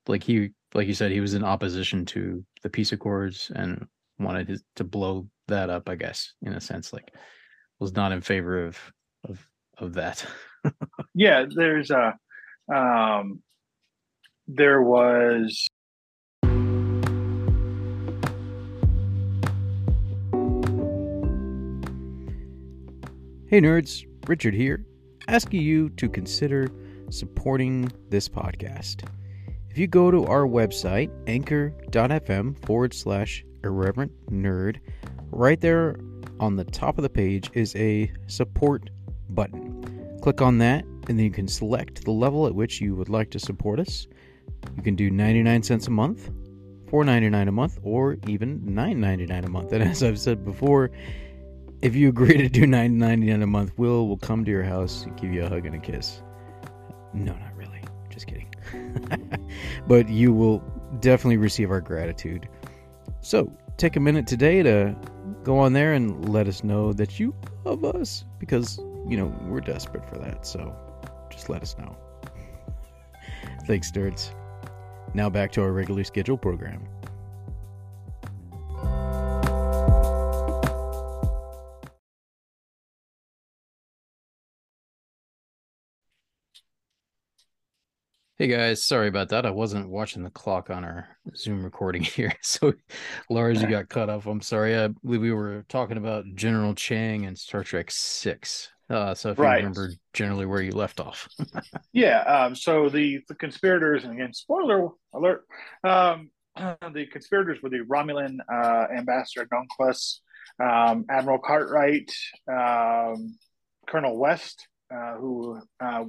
[0.07, 3.87] like he like you said, he was in opposition to the peace accords and
[4.19, 5.89] wanted his, to blow that up.
[5.89, 7.11] I guess in a sense, like
[7.79, 8.77] was not in favor of
[9.27, 10.25] of of that.
[11.15, 12.15] yeah, there's a
[12.73, 13.41] um,
[14.47, 15.67] there was.
[23.47, 24.85] Hey nerds, Richard here,
[25.27, 26.69] asking you to consider
[27.09, 29.09] supporting this podcast.
[29.79, 34.81] You go to our website, anchor.fm forward slash irreverent nerd,
[35.31, 35.95] right there
[36.41, 38.89] on the top of the page is a support
[39.29, 40.17] button.
[40.21, 43.29] Click on that, and then you can select the level at which you would like
[43.29, 44.05] to support us.
[44.75, 46.29] You can do 99 cents a month,
[46.87, 49.71] 4.99 a month, or even 9.99 a month.
[49.71, 50.91] And as I've said before,
[51.81, 55.15] if you agree to do 9.99 a month, Will will come to your house, and
[55.15, 56.21] give you a hug and a kiss.
[57.13, 57.48] No, really.
[58.19, 59.49] Just kidding.
[59.87, 60.59] but you will
[60.99, 62.49] definitely receive our gratitude.
[63.21, 64.93] So take a minute today to
[65.43, 68.77] go on there and let us know that you love us because,
[69.07, 70.45] you know, we're desperate for that.
[70.45, 70.75] So
[71.31, 71.95] just let us know.
[73.65, 74.33] Thanks, nerds.
[75.13, 76.85] Now back to our regularly scheduled program.
[88.41, 89.45] Hey guys, sorry about that.
[89.45, 92.31] I wasn't watching the clock on our Zoom recording here.
[92.41, 92.71] So,
[93.29, 94.27] Lars, you got cut off.
[94.27, 94.77] I'm sorry.
[94.77, 98.71] I believe we were talking about General Chang and Star Trek Six.
[98.89, 99.55] Uh, so, if right.
[99.61, 101.27] you remember generally where you left off.
[101.91, 102.21] yeah.
[102.21, 105.43] Um, so the the conspirators, and again, spoiler alert.
[105.83, 110.19] Um, the conspirators were the Romulan uh, ambassador Nonquist,
[110.63, 112.09] um, Admiral Cartwright,
[112.47, 113.37] um,
[113.85, 116.05] Colonel West, uh, who uh,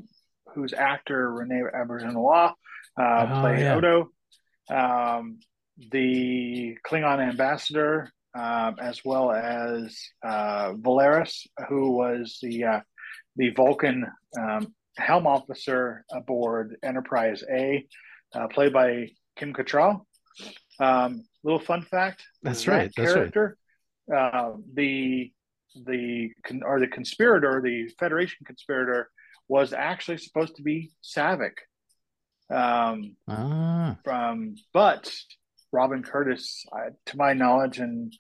[0.55, 2.53] whose actor Rene Auberjonois
[2.99, 3.75] uh, oh, played yeah.
[3.77, 4.11] Odo,
[4.71, 5.39] um,
[5.91, 12.81] the Klingon ambassador, um, as well as uh, Valeris, who was the uh,
[13.37, 14.07] the Vulcan
[14.39, 17.87] um, helm officer aboard Enterprise A,
[18.35, 20.03] uh, played by Kim Cattrall.
[20.79, 22.23] Um, little fun fact.
[22.43, 22.91] That's right.
[22.97, 23.57] That character,
[24.09, 24.17] right.
[24.17, 25.33] Uh, the
[25.87, 26.31] the
[26.65, 29.11] or the conspirator, the Federation conspirator,
[29.51, 31.59] was actually supposed to be Saavik.
[32.55, 33.97] Um, ah.
[34.05, 35.13] From but
[35.73, 38.13] Robin Curtis, uh, to my knowledge, and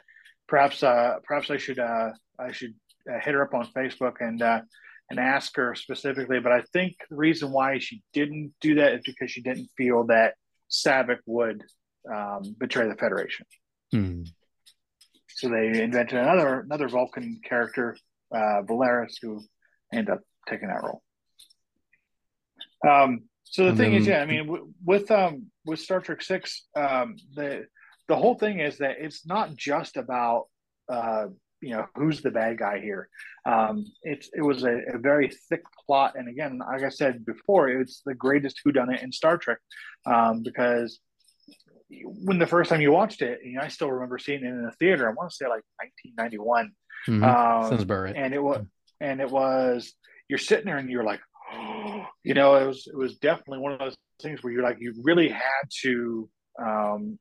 [0.48, 2.74] perhaps uh, perhaps I should uh, I should
[3.08, 4.60] uh, hit her up on Facebook and uh,
[5.08, 6.40] and ask her specifically.
[6.40, 10.06] But I think the reason why she didn't do that is because she didn't feel
[10.06, 10.34] that
[10.68, 11.62] Saavik would
[12.12, 13.46] um, betray the Federation.
[13.92, 14.22] Hmm.
[15.28, 17.96] So they invented another another Vulcan character,
[18.34, 19.44] uh, Valeris, who
[19.92, 21.02] ended up taking that role.
[22.86, 26.22] Um, so the And thing is, yeah, I mean, w- with um with Star Trek
[26.22, 27.66] Six, um, the
[28.08, 30.46] the whole thing is that it's not just about
[30.88, 31.26] uh,
[31.60, 33.08] you know who's the bad guy here.
[33.44, 37.68] Um, it's it was a, a very thick plot, and again, like I said before,
[37.68, 39.58] it's the greatest whodunit in Star Trek
[40.06, 41.00] um, because
[42.24, 44.62] when the first time you watched it, you know, I still remember seeing it in
[44.62, 45.08] the theater.
[45.08, 46.70] I want to say like 1991,
[47.08, 47.24] Mhm.
[47.24, 48.14] um, Sounds about right.
[48.16, 48.64] and it was
[49.00, 49.92] and it was
[50.28, 51.20] you're sitting there and you're like
[52.24, 54.94] you know it was it was definitely one of those things where you're like you
[55.02, 56.28] really had to
[56.62, 57.18] um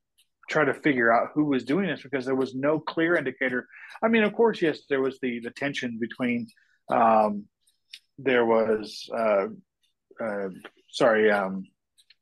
[0.48, 3.66] try to figure out who was doing this because there was no clear indicator
[4.02, 6.46] i mean of course yes there was the the tension between
[6.90, 7.44] um
[8.18, 9.46] there was uh
[10.22, 10.48] uh
[10.90, 11.64] sorry um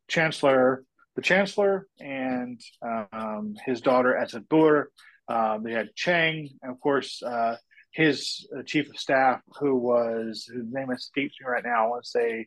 [0.08, 0.84] chancellor
[1.16, 4.84] the chancellor and um his daughter Azetbur.
[5.28, 7.56] Um, they had Chang, and of course, uh,
[7.92, 11.86] his uh, chief of staff, who was whose name escapes me right now.
[11.86, 12.46] I want to say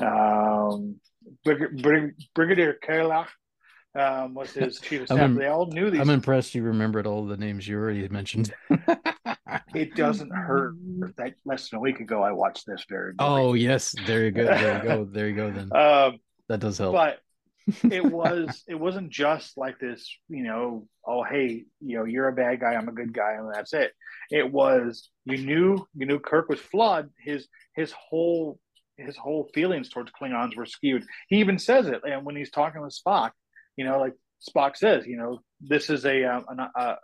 [0.00, 0.96] um,
[1.44, 3.28] Brig- Brig- Brigadier Kerlach
[3.98, 5.18] um, was his chief of staff.
[5.20, 6.00] im- they all knew these.
[6.00, 8.52] I'm impressed you remembered all the names you already mentioned.
[9.74, 10.74] it doesn't hurt
[11.16, 13.08] that less than a week ago I watched this very.
[13.12, 13.16] movie.
[13.20, 14.44] oh yes, there you go.
[14.44, 15.04] There you go.
[15.04, 15.50] There you go.
[15.50, 16.18] Then Um,
[16.48, 16.94] that does help.
[16.94, 17.18] but
[17.92, 22.32] it was it wasn't just like this you know oh hey you know you're a
[22.32, 23.92] bad guy i'm a good guy and that's it
[24.30, 28.58] it was you knew you knew kirk was flawed his his whole
[28.96, 32.80] his whole feelings towards klingons were skewed he even says it and when he's talking
[32.82, 33.30] with spock
[33.76, 34.14] you know like
[34.48, 36.96] spock says you know this is a um, an, a, a, a,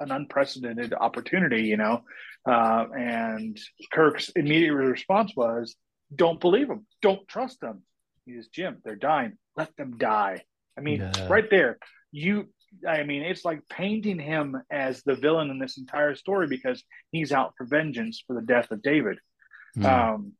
[0.00, 2.02] an unprecedented opportunity you know
[2.48, 3.58] uh, and
[3.92, 5.76] kirk's immediate response was
[6.14, 7.82] don't believe him don't trust them
[8.36, 8.78] is Jim.
[8.84, 9.36] They're dying.
[9.56, 10.42] Let them die.
[10.76, 11.26] I mean, Yeah.
[11.28, 11.78] right there,
[12.12, 12.48] you.
[12.86, 17.32] I mean, it's like painting him as the villain in this entire story because he's
[17.32, 19.18] out for vengeance for the death of David.
[19.74, 19.86] Hmm.
[19.86, 20.32] Um,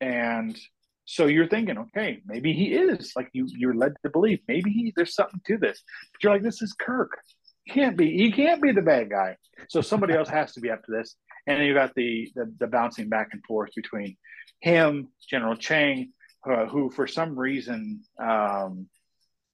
[0.00, 0.58] and
[1.04, 3.46] so you're thinking, okay, maybe he is like you.
[3.48, 5.82] You're led to believe maybe he there's something to this.
[6.12, 7.18] But you're like, this is Kirk.
[7.64, 8.16] He can't be.
[8.16, 9.36] He can't be the bad guy.
[9.68, 11.16] So somebody else has to be up to this.
[11.46, 14.16] And you got the, the the bouncing back and forth between
[14.60, 16.12] him, General Chang,
[16.48, 18.88] uh, who for some reason um,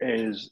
[0.01, 0.51] is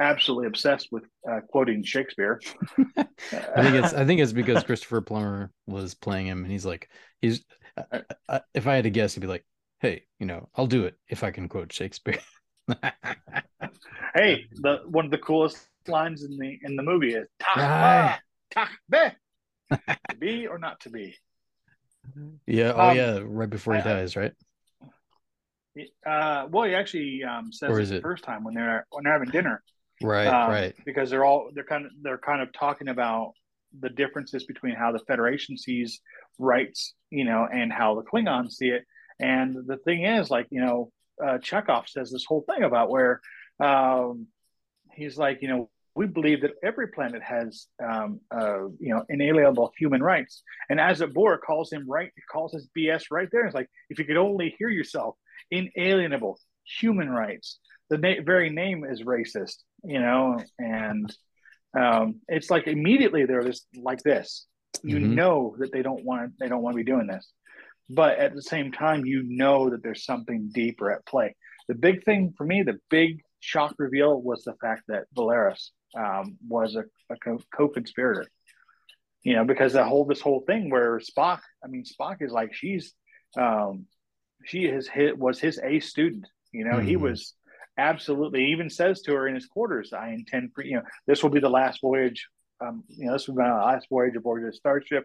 [0.00, 2.40] absolutely obsessed with uh, quoting Shakespeare.
[2.96, 6.88] I think it's I think it's because Christopher Plummer was playing him, and he's like
[7.20, 7.44] he's.
[7.90, 9.44] I, I, if I had to guess, he'd be like,
[9.80, 12.18] "Hey, you know, I'll do it if I can quote Shakespeare."
[14.14, 18.18] hey, the one of the coolest lines in the in the movie is "Tak Aye.
[18.90, 18.98] be,"
[20.10, 21.16] to be or not to be.
[22.46, 22.72] yeah.
[22.74, 23.20] Oh Um, yeah.
[23.22, 24.32] Right before he dies, right?
[26.04, 29.30] Uh, well, he actually um, says it the first time when they're when they're having
[29.30, 29.62] dinner.
[30.02, 30.26] Right.
[30.26, 30.74] um, right.
[30.84, 33.32] because they're all they're kind of they're kind of talking about
[33.80, 36.00] the differences between how the Federation sees
[36.38, 38.84] rights, you know, and how the Klingons see it.
[39.20, 40.92] And the thing is, like you know,
[41.24, 43.20] uh, Chekhov says this whole thing about where
[43.60, 44.26] um,
[44.92, 49.72] he's like, you know, we believe that every planet has, um, uh, you know, inalienable
[49.76, 50.42] human rights.
[50.70, 53.44] And as Bohr calls him right, calls his BS right there.
[53.44, 55.16] It's like if you could only hear yourself,
[55.50, 57.58] inalienable human rights.
[57.92, 61.14] The na- very name is racist, you know, and
[61.78, 64.46] um, it's like immediately they're just like this.
[64.82, 65.14] You Mhm.
[65.18, 67.30] know that they don't want they don't want to be doing this,
[67.90, 71.36] but at the same time, you know that there's something deeper at play.
[71.68, 76.38] The big thing for me, the big shock reveal was the fact that Valeris um,
[76.48, 78.26] was a, a co- co-conspirator.
[79.22, 82.54] You know, because the whole this whole thing where Spock, I mean, Spock is like
[82.54, 82.94] she's
[83.36, 83.84] um,
[84.46, 86.26] she is hit was his A student.
[86.52, 87.00] You know, he Mhm.
[87.02, 87.34] was
[87.82, 91.30] absolutely even says to her in his quarters, "I intend for you know this will
[91.30, 92.28] be the last voyage.
[92.60, 95.04] Um, you know, this will be my last voyage aboard the starship.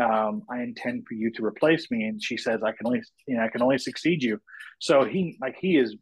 [0.00, 3.36] Um, I intend for you to replace me." And she says, "I can only you
[3.36, 4.40] know I can only succeed you."
[4.78, 5.96] So he like he is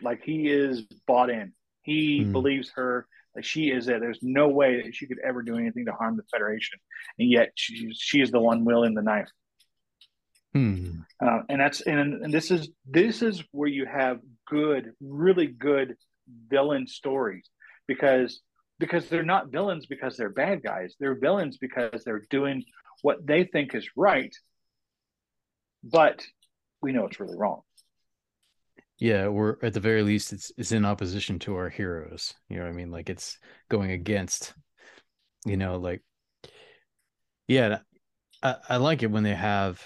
[0.00, 1.52] like he is bought in.
[1.82, 2.32] He Mhm.
[2.32, 3.06] believes her.
[3.34, 4.00] Like she is it.
[4.00, 6.78] There's no way that she could ever do anything to harm the Federation,
[7.18, 9.30] and yet she she is the one wielding the knife.
[10.54, 11.00] Hmm.
[11.20, 15.96] Uh, and that's and, and this is this is where you have good, really good
[16.48, 17.48] villain stories
[17.86, 18.40] because
[18.78, 20.94] because they're not villains because they're bad guys.
[21.00, 22.64] They're villains because they're doing
[23.02, 24.34] what they think is right,
[25.82, 26.24] but
[26.80, 27.62] we know it's really wrong.
[28.98, 32.34] Yeah, or at the very least, it's it's in opposition to our heroes.
[32.48, 32.90] You know what I mean?
[32.90, 34.54] Like it's going against,
[35.46, 36.02] you know, like
[37.46, 37.78] yeah,
[38.42, 39.82] I, I like it when they have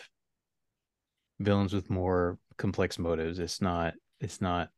[1.41, 3.39] villains with more complex motives.
[3.39, 4.71] It's not it's not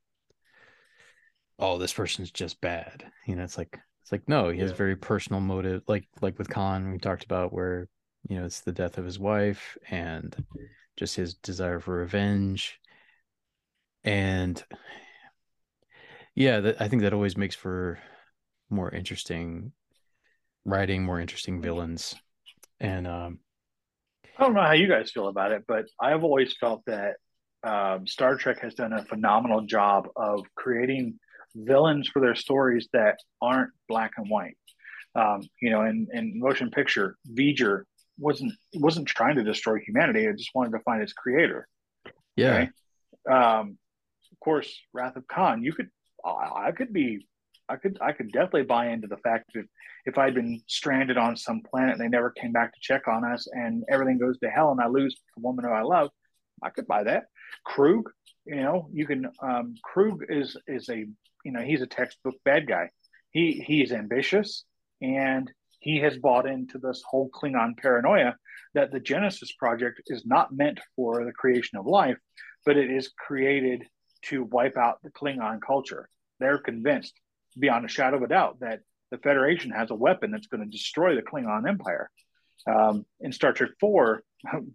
[1.58, 3.04] oh, this person's just bad.
[3.26, 4.76] You know, it's like it's like no, he has Yeah.
[4.76, 7.88] very personal motive, like like with Khan we talked about where,
[8.28, 10.36] you know, it's the death of his wife and
[10.96, 12.80] just his desire for revenge.
[14.04, 14.62] And
[16.34, 17.98] yeah, that, I think that always makes for
[18.70, 19.72] more interesting
[20.64, 22.16] writing, more interesting villains.
[22.80, 23.40] And um
[24.36, 27.16] I don't know how you guys feel about it, but I've always felt that
[27.64, 31.18] um, Star Trek has done a phenomenal job of creating
[31.54, 34.56] villains for their stories that aren't black and white.
[35.14, 37.84] Um, you know, in, in motion picture, V'ger
[38.18, 41.68] wasn't wasn't trying to destroy humanity; it just wanted to find its creator.
[42.36, 42.54] yeah.
[42.54, 42.70] Okay?
[43.32, 43.78] Um,
[44.32, 45.62] of course, Wrath of Khan.
[45.62, 45.88] You could,
[46.24, 47.26] I, I could be,
[47.68, 49.64] I could, I could definitely buy into the fact that
[50.04, 53.24] if I'd been stranded on some planet and they never came back to check on
[53.24, 56.10] us, and everything goes to hell, and I lose the woman who I love,
[56.62, 57.24] I could buy that.
[57.66, 58.10] Kruge,
[58.46, 59.26] you know, you can.
[59.42, 61.06] Um, Kruge is is a,
[61.44, 62.90] you know, he's a textbook bad guy.
[63.30, 64.64] He he is ambitious
[65.00, 68.36] and he has bought into this whole Klingon paranoia
[68.72, 72.16] that the Genesis project is not meant for the creation of life,
[72.64, 73.84] but it is created
[74.22, 76.08] to wipe out the Klingon culture.
[76.40, 77.12] They're convinced,
[77.58, 80.70] beyond a shadow of a doubt, that the Federation has a weapon that's going to
[80.70, 82.10] destroy the Klingon Empire.
[82.66, 84.22] Um, in Star Trek 4,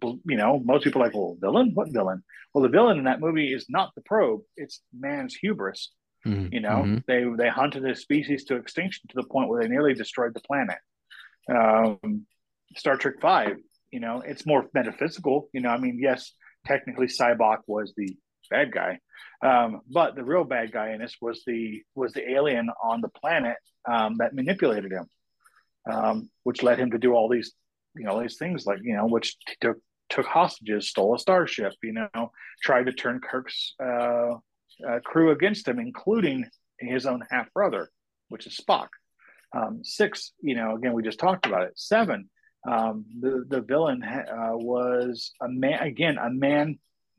[0.02, 1.72] you know, most people are like, well, villain?
[1.74, 2.22] What villain?
[2.52, 5.92] Well, the villain in that movie is not the probe, it's man's hubris.
[6.26, 7.04] Mhm, You know, mhm.
[7.06, 10.40] they they hunted a species to extinction to the point where they nearly destroyed the
[10.40, 10.78] planet.
[11.48, 12.26] Um,
[12.76, 13.56] Star Trek Five,
[13.90, 15.48] you know, it's more metaphysical.
[15.54, 16.32] You know, I mean, yes,
[16.66, 18.16] technically Sybok was the
[18.50, 18.98] bad guy,
[19.42, 23.08] um, but the real bad guy in this was the was the alien on the
[23.08, 23.56] planet
[23.90, 25.06] um, that manipulated him,
[25.90, 27.52] um, which led him to do all these,
[27.96, 31.92] you know, these things like you know, which took took hostages, stole a starship, you
[31.92, 34.34] know, tried to turn Kirk's uh,
[34.86, 36.46] uh, crew against him, including
[36.78, 37.90] his own half brother,
[38.28, 38.88] which is Spock.
[39.56, 41.72] Um, six, you know, again, we just talked about it.
[41.76, 42.28] Seven,
[42.68, 45.82] um, the the villain uh, was a man.
[45.82, 46.78] Again, a man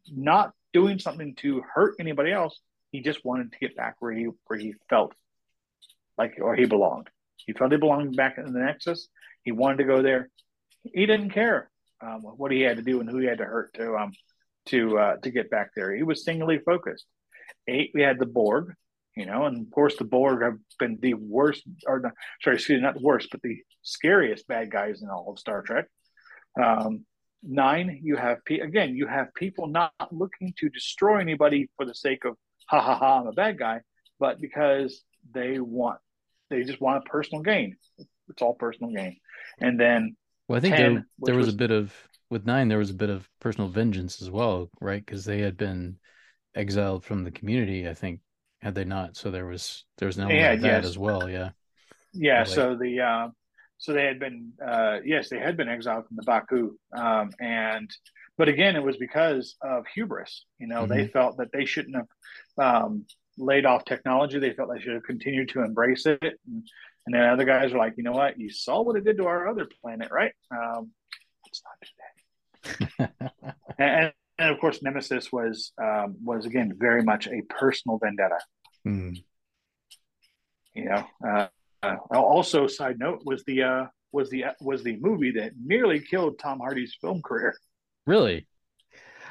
[0.09, 2.59] not doing something to hurt anybody else.
[2.91, 5.13] He just wanted to get back where he where he felt
[6.17, 7.09] like or he belonged.
[7.37, 9.07] He felt he belonged back in the Nexus.
[9.43, 10.29] He wanted to go there.
[10.83, 11.69] He didn't care
[12.01, 14.11] um, what he had to do and who he had to hurt to um
[14.67, 15.95] to uh, to get back there.
[15.95, 17.05] He was singularly focused.
[17.67, 18.73] Eight, we had the Borg,
[19.15, 22.77] you know, and of course the Borg have been the worst, or not, sorry, excuse
[22.77, 25.85] me, not the worst, but the scariest bad guys in all of Star Trek.
[26.61, 27.05] Um,
[27.43, 31.95] nine, you have pe- again, you have people not looking to destroy anybody for the
[31.95, 32.35] sake of
[32.67, 33.81] ha ha ha, I'm a bad guy,
[34.19, 35.99] but because they want,
[36.49, 37.77] they just want a personal gain.
[38.29, 39.17] It's all personal gain.
[39.59, 40.15] And then
[40.51, 41.93] Well, I think 10, there, there was, was- a bit of
[42.29, 42.67] with nine.
[42.67, 45.03] There was a bit of personal vengeance as well, right?
[45.05, 45.97] Because they had been
[46.55, 47.87] exiled from the community.
[47.87, 48.19] I think
[48.61, 50.85] had they not, so there was there was an element Yeah, of that yes.
[50.85, 51.29] as well.
[51.29, 51.51] Yeah,
[52.13, 53.27] Yeah, Like- so the uh,
[53.77, 57.89] so they had been uh, yes, they had been exiled from the Baku, um, and
[58.37, 60.45] but again, it was because of hubris.
[60.59, 62.07] You know, they felt that they shouldn't have
[62.83, 63.05] um,
[63.37, 64.39] laid off technology.
[64.39, 66.21] They felt they should have continued to embrace it.
[66.21, 66.67] And,
[67.05, 68.39] and then other guys are like, you know what?
[68.39, 70.33] You saw what it did to our other planet, right?
[70.51, 70.91] Um,
[71.45, 73.55] let's not do that.
[73.79, 78.39] and, and of course, Nemesis was um, was again very much a personal vendetta.
[78.83, 79.13] Hmm.
[80.73, 81.47] You know, uh,
[81.83, 86.39] uh, also side note was the uh, was the was the movie that nearly killed
[86.39, 87.55] Tom Hardy's film career.
[88.05, 88.47] really.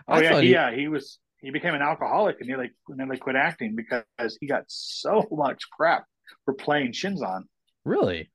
[0.09, 3.17] Oh I yeah, he, he- yeah, he was he became an alcoholic and nearly nearly
[3.17, 6.05] quit acting because he got so much crap
[6.45, 7.45] for playing Shinzon.
[7.85, 8.31] Really,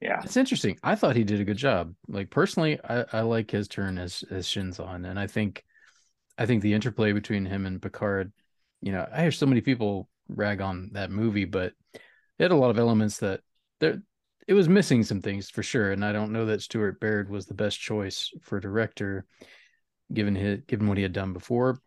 [0.00, 0.78] Yeah, it's interesting.
[0.82, 1.94] I thought he did a good job.
[2.08, 5.64] Like personally, I, I like his turn as as Shinzon, and I think
[6.38, 8.32] I think the interplay between him and Picard.
[8.82, 12.02] You know, I hear so many people rag on that movie, but it
[12.40, 13.40] had a lot of elements that
[13.80, 14.02] there
[14.46, 15.92] it was missing some things for sure.
[15.92, 19.26] And I don't know that Stuart Baird was the best choice for director,
[20.12, 21.80] given his given what he had done before.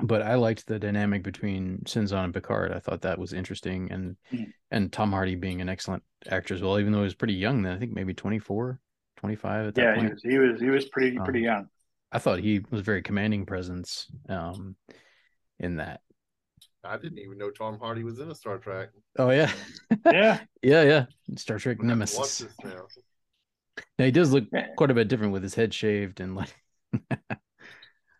[0.00, 2.72] But I liked the dynamic between Shinzon and Picard.
[2.72, 4.52] I thought that was interesting, and Mhm.
[4.70, 7.62] and Tom Hardy being an excellent actor as well, even though he was pretty young
[7.62, 7.72] then.
[7.74, 8.80] I think maybe 24,
[9.16, 10.14] 25 at that yeah, he point.
[10.14, 11.68] was he was he was pretty Um, pretty young.
[12.12, 14.76] I thought he was very commanding presence um,
[15.58, 16.00] in that.
[16.84, 18.90] I didn't even know Tom Hardy was in a Star Trek.
[19.18, 19.50] Oh yeah,
[20.10, 21.06] Yeah, yeah, yeah.
[21.36, 22.46] Star Trek I'm gonna have to Nemesis.
[22.46, 22.86] watch now.
[23.98, 24.44] Now he does look
[24.76, 26.54] quite a bit different with his head shaved and like.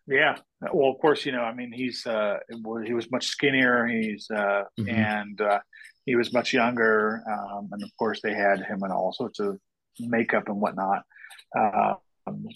[0.06, 0.36] Yeah.
[0.72, 2.38] Well, of course, you know, I mean, he's uh,
[2.84, 3.86] he was much skinnier.
[3.86, 4.88] He's uh, Mhm.
[4.88, 5.60] and uh,
[6.04, 9.58] he was much younger, um, and of course, they had him in all sorts of
[9.98, 11.04] makeup and whatnot
[11.56, 11.94] uh,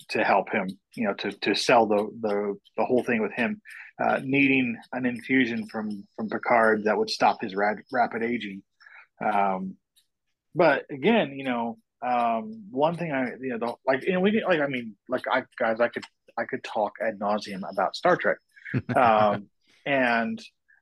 [0.08, 3.60] to help him, you know, to to sell the the the whole thing with him
[3.98, 8.62] uh, needing an infusion from from Picard that would stop his rad, rapid aging.
[9.24, 9.76] Um,
[10.54, 14.42] but again, you know, um, one thing I you know, the, like, you know, we
[14.44, 16.04] like, I mean, like, I guys, I could
[16.38, 18.38] I could talk ad nauseum about Star Trek,
[18.94, 19.48] um,
[19.86, 20.40] and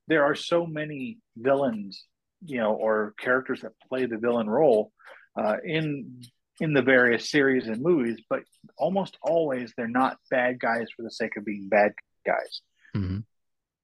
[0.09, 2.04] there are so many villains,
[2.44, 4.92] you know, or characters that play the villain role
[5.36, 6.22] uh, in
[6.61, 8.40] in the various series and movies, but
[8.78, 11.92] almost always they're not bad guys for the sake of being bad
[12.24, 12.62] guys.
[12.94, 13.24] Mhm.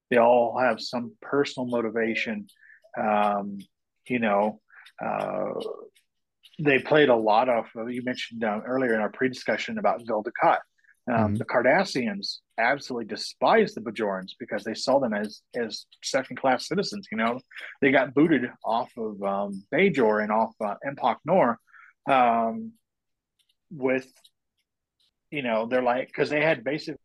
[0.09, 2.47] They all have some personal motivation.
[2.97, 3.59] Um,
[4.07, 4.61] you know,
[5.03, 5.53] uh,
[6.59, 7.65] they played a lot of.
[7.75, 10.59] You mentioned um, earlier in our pre-discussion about Gul Dukat.
[11.11, 11.37] Um, Mhm.
[11.37, 17.07] The Cardassians absolutely despise the Bajorans because they saw them as as second class citizens.
[17.11, 17.39] You know,
[17.81, 21.59] they got booted off of um, Bajor and off uh, Empok Nor
[22.09, 22.73] um,
[23.69, 24.07] with,
[25.29, 26.99] you know, they're like because they had basically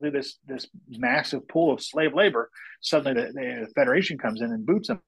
[0.00, 2.50] this this massive pool of slave labor.
[2.80, 5.02] Suddenly, the, the Federation comes in and boots them.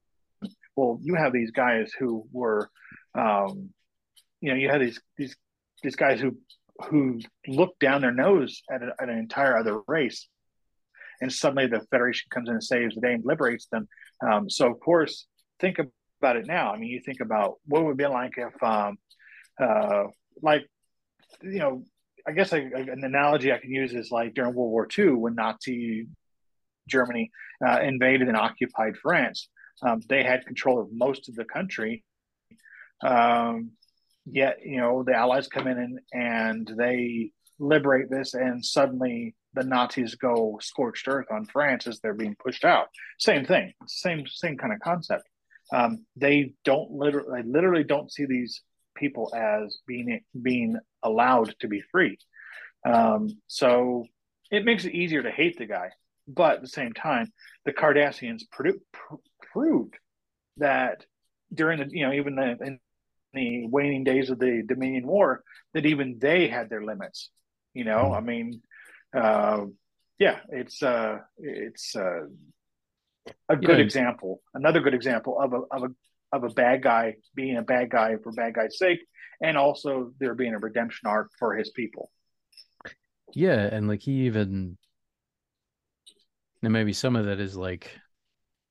[0.76, 2.70] Well, you have these guys who were,
[3.14, 3.70] um,
[4.40, 5.34] you know, you had these these
[5.82, 6.36] these guys who
[6.86, 10.28] who looked down their nose at, a, at an entire other race,
[11.20, 13.88] and suddenly the Federation comes in and saves the day and liberates them.
[14.26, 15.26] Um, so, of course,
[15.58, 15.78] think
[16.20, 16.72] about it now.
[16.72, 18.98] I mean, you think about what would be like if, um,
[19.60, 20.04] uh,
[20.42, 20.66] like,
[21.42, 21.84] you know,
[22.26, 25.34] I guess a- an analogy I can use is like during World War II when
[25.34, 26.06] Nazi
[26.88, 27.30] Germany
[27.66, 29.48] uh, invaded and occupied France.
[29.82, 32.04] Um, they had control of most of the country.
[33.02, 33.72] Um,
[34.30, 39.64] yet, you know, the Allies come in and, and they liberate this, and suddenly the
[39.64, 42.88] Nazis go scorched earth on France as they're being pushed out.
[43.18, 45.24] Same thing, same same kind of concept.
[45.72, 48.62] Um, they don't literally, they literally don't see these
[48.96, 52.18] people as being being allowed to be free.
[52.86, 54.06] Um, so
[54.50, 55.90] it makes it easier to hate the guy,
[56.26, 57.32] but at the same time,
[57.64, 58.42] the Cardassians
[59.52, 59.94] proved
[60.58, 61.04] that
[61.52, 62.78] during the you know even the in
[63.32, 65.42] the waning days of the Dominion War
[65.74, 67.30] that even they had their limits.
[67.74, 68.16] You know, Mhm.
[68.16, 68.62] I mean,
[69.16, 69.66] uh,
[70.18, 72.26] yeah, it's uh, it's uh,
[73.48, 73.84] a good Yeah.
[73.84, 75.94] example, another good example of a of a
[76.36, 79.00] of a bad guy being a bad guy for bad guy's sake,
[79.40, 82.10] and also there being a redemption arc for his people.
[83.34, 84.76] Yeah, and like he even
[86.62, 87.90] and maybe some of that is like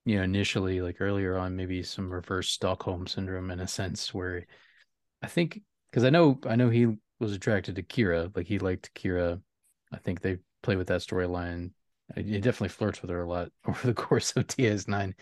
[0.08, 4.46] you know initially like earlier on maybe some reverse Stockholm syndrome in a sense where
[5.22, 8.96] I think because I know I know he was attracted to Kira like he liked
[8.96, 9.42] Kira.
[9.92, 11.72] I think they play with that storyline.
[12.16, 15.14] He definitely flirts with her a lot over the course of DS9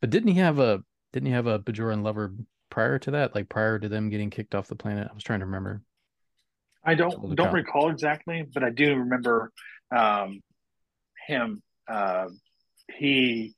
[0.00, 2.32] but didn't he have a didn't he have a Bajoran lover
[2.70, 5.08] prior to that like prior to them getting kicked off the planet?
[5.10, 5.82] I was trying to remember.
[6.84, 9.50] I don't don't recall exactly, but I do remember
[9.90, 10.40] um,
[11.26, 11.60] him.
[11.88, 12.26] Uh,
[12.96, 13.54] he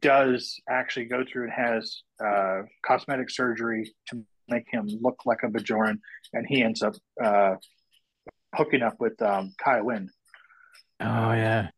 [0.00, 5.48] does actually go through and has uh, cosmetic surgery to make him look like a
[5.48, 5.98] Bajoran,
[6.32, 7.54] and he ends up uh,
[8.54, 10.10] hooking up with um, Kai Wynn.
[11.00, 11.68] Oh yeah,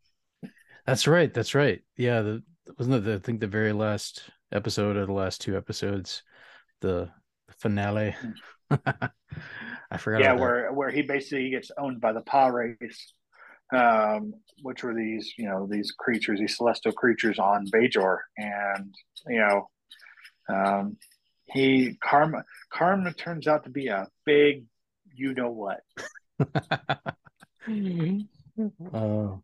[0.87, 1.33] that's right.
[1.33, 1.81] That's right.
[1.97, 2.43] Yeah, the
[2.79, 6.23] wasn't it the, I think the very last episode or the last two episodes,
[6.81, 7.11] the,
[7.59, 8.15] finale.
[9.91, 10.21] I forgot.
[10.21, 10.41] yeah, about that.
[10.41, 13.15] where where he basically gets owned by the Pah-wraiths,
[13.73, 18.95] um, which were these you know these creatures, these celestial creatures on Bajor, and
[19.27, 19.69] you know,
[20.49, 20.97] um,
[21.47, 24.65] he Karma Karma turns out to be a big,
[25.15, 25.81] you know what.
[28.93, 29.43] Oh,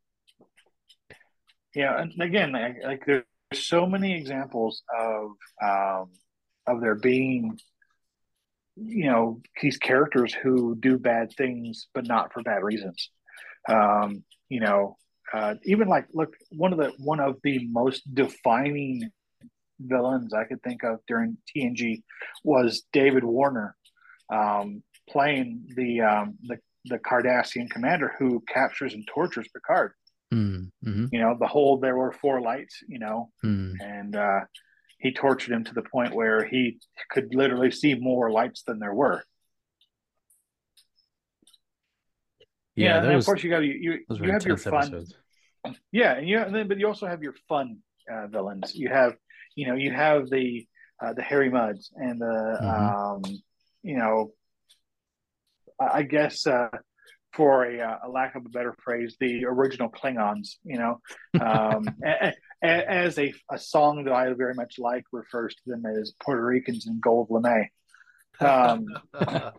[1.75, 5.31] Yeah, and again, like, like there's so many examples of
[5.63, 6.11] um,
[6.67, 7.59] of there being,
[8.77, 13.11] you know, these characters who do bad things, but not for bad reasons.
[13.69, 14.97] Um, you know,
[15.33, 19.11] uh, even like look, one of the one of the most defining
[19.81, 22.03] villains I could think of during TNG
[22.43, 23.75] was David Warner,
[24.33, 29.93] um, playing the um, the the Cardassian commander who captures and tortures Picard.
[30.33, 32.79] mm, hmm You know, the whole there were four lights.
[32.89, 33.73] You know, mm.
[33.81, 34.41] and uh,
[34.99, 36.79] he tortured him to the point where he
[37.11, 39.25] could literally see more lights than there were.
[42.77, 44.83] Yeah, and then was of course you got you you, you have your fun.
[44.83, 45.15] episodes.
[45.93, 47.79] Yeah, and you and then but you also have your fun
[48.11, 48.75] uh, villains.
[48.75, 49.15] You have
[49.55, 50.67] you know you have the
[51.03, 53.17] uh, the Harry Mudds and the Mhm.
[53.17, 53.23] um,
[53.83, 54.33] you know
[55.81, 56.69] I guess uh,
[57.33, 60.57] for a, uh, a lack of a better phrase, the original Klingons.
[60.65, 61.01] You know,
[61.41, 65.85] um, a, a, as a, a song that I very much like refers to them
[65.87, 67.69] as Puerto Ricans in gold lame.
[68.41, 68.87] Um,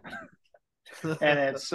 [1.03, 1.73] and it's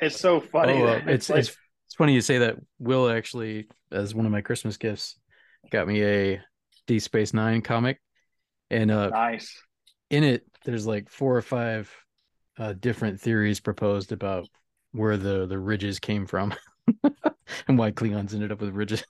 [0.00, 0.74] it's so funny.
[0.74, 1.56] Oh, uh, that it's like- it's
[1.86, 2.56] it's funny you say that.
[2.78, 5.18] Will actually, as one of my Christmas gifts,
[5.70, 6.40] got me a
[6.86, 8.00] Deep Space Nine comic,
[8.70, 9.60] and uh, nice.
[10.10, 11.92] in it there's like four or five
[12.58, 14.48] uh, different theories proposed about
[14.92, 16.54] where the the ridges came from
[17.68, 19.04] and why Klingons ended up with ridges.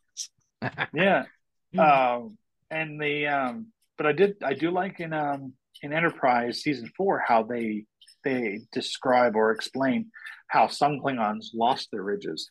[0.92, 1.24] Yeah.
[1.72, 1.80] Hmm.
[1.80, 2.38] Um,
[2.70, 7.22] and the um, but I did I do like in um in Enterprise season four
[7.26, 7.86] how they
[8.24, 10.10] they describe or explain
[10.48, 12.50] how some Klingons lost their ridges.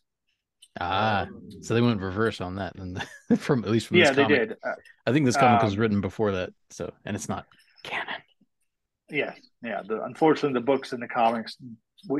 [0.80, 1.28] ah,
[1.62, 3.02] so they went reverse on that, and
[3.40, 4.50] from at least from yeah, this they comic.
[4.50, 4.52] did.
[4.64, 7.46] Uh, I think this comic was Um, written before that, so and it's not
[7.84, 8.22] canon.
[9.10, 9.82] Yes, yeah.
[9.88, 11.58] The, unfortunately, the books and the comics,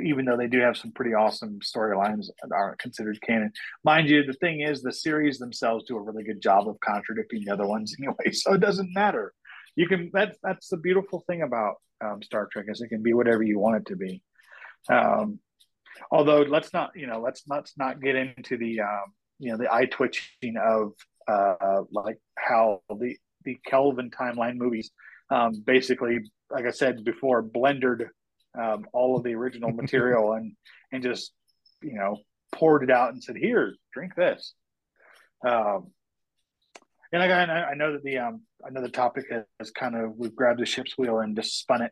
[0.02, 3.52] even though they do have some pretty awesome storylines, aren't considered canon.
[3.84, 7.44] Mind you, the thing is, the series themselves do a really good job of contradicting
[7.46, 9.34] the other ones anyway, so it doesn't matter.
[9.80, 13.14] You can that's that's the beautiful thing about um, Star Trek is it can be
[13.14, 14.22] whatever you want it to be.
[14.90, 15.40] Um,
[16.12, 19.74] although let's not you know let's let's not get into the um, you know the
[19.74, 20.92] eye twitching of
[21.30, 23.16] uh, like how the
[23.46, 24.92] the Kelvin timeline movies
[25.30, 26.20] um, basically
[26.52, 28.10] like I said before, blendered
[28.62, 30.58] um, all of the original material and
[30.92, 31.32] and just
[31.82, 32.18] you know
[32.52, 34.54] poured it out and said, "Here, drink this."
[35.48, 35.92] Um,
[37.14, 38.42] and I, I know that the um,
[38.72, 39.26] The topic
[39.60, 41.92] has kind of we've grabbed the ship's wheel and just spun it,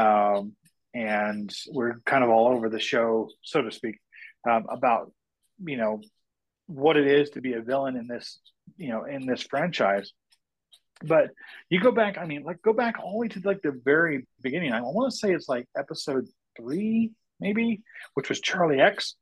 [0.00, 0.54] um,
[0.94, 3.98] and we're kind of all over the show, so to speak,
[4.48, 5.12] um, about
[5.64, 6.00] you know
[6.66, 8.38] what it is to be a villain in this
[8.76, 10.12] you know in this franchise.
[11.02, 11.30] But
[11.70, 14.26] you go back i mean like go back all the way to like the very
[14.42, 14.72] beginning.
[14.72, 17.82] I want to say it's like episode three maybe
[18.14, 19.14] which was charlie x.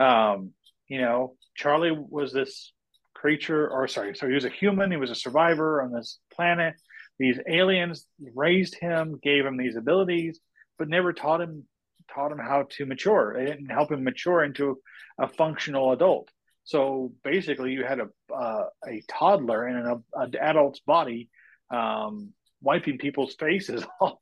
[0.00, 0.52] Um
[0.88, 2.72] you know charlie was this
[3.20, 6.74] creature or sorry so he was a human he was a survivor on this planet.
[7.18, 10.40] These aliens raised him gave him these abilities
[10.78, 11.64] but never taught him
[12.12, 13.34] taught him how to mature.
[13.36, 14.78] They didn't help him mature into
[15.18, 16.30] a functional adult.
[16.64, 21.30] So basically, you had a uh, a toddler in an, an adult's body,
[21.70, 24.18] um, wiping people's faces off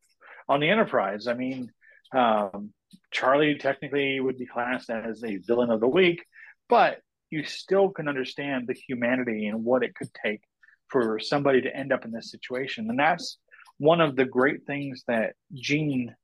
[0.48, 1.26] on the Enterprise.
[1.26, 1.72] I mean,
[2.14, 2.72] um,
[3.10, 6.24] Charlie technically would be classed as a villain of the week,
[6.68, 7.00] but
[7.36, 10.42] you still can understand the humanity and what it could take
[10.88, 13.38] for somebody to end up in this situation, and that's
[13.78, 16.14] one of the great things that Gene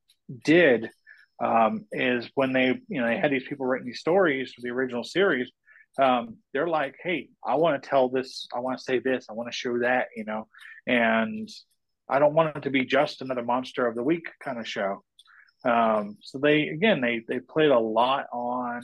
[0.44, 0.90] did.
[1.42, 4.70] Um, is when they, you know, they had these people writing these stories for the
[4.70, 5.50] original series
[5.98, 9.34] um, they're like, hey, I want to tell this, I want to say this, I
[9.34, 10.48] want to show that, you know,
[10.86, 11.48] and
[12.08, 15.02] I don't want it to be just another monster of the week kind of show.
[15.64, 18.82] Um, so they again they they played a lot on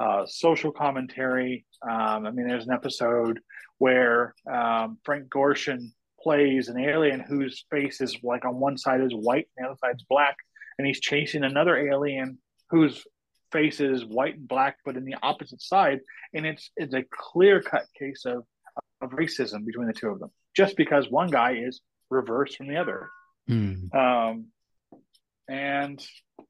[0.00, 1.64] uh, social commentary.
[1.82, 3.40] Um, I mean, there's an episode
[3.78, 9.14] where um, Frank Gorshin plays an alien whose face is like on one side is
[9.14, 10.36] white and the other side's black,
[10.78, 12.38] and he's chasing another alien
[12.70, 13.04] whose
[13.52, 16.00] face is white and black, but in the opposite side,
[16.34, 18.44] and it's it's a clear cut case of
[19.00, 21.80] of racism between the two of them, just because one guy is
[22.10, 23.08] reversed from the other.
[23.46, 23.96] Hmm.
[23.96, 24.46] Um,
[25.48, 26.04] and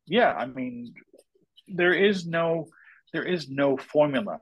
[0.06, 0.94] yeah, I mean,
[1.68, 2.68] there is no
[3.12, 4.38] there is no formula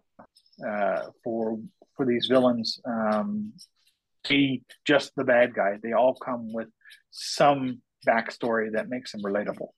[0.67, 1.59] uh, for
[1.97, 2.81] for these villains.
[2.85, 3.53] Um,
[4.29, 5.79] be just the bad guy.
[5.83, 6.69] They all come with
[7.11, 9.69] some backstory that makes them relatable.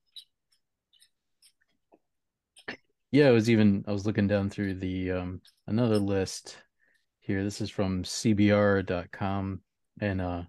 [3.11, 6.57] Yeah, I was even I was looking down through the um another list
[7.21, 7.45] here.
[7.45, 9.61] This is from CBR.com
[10.01, 10.43] and uh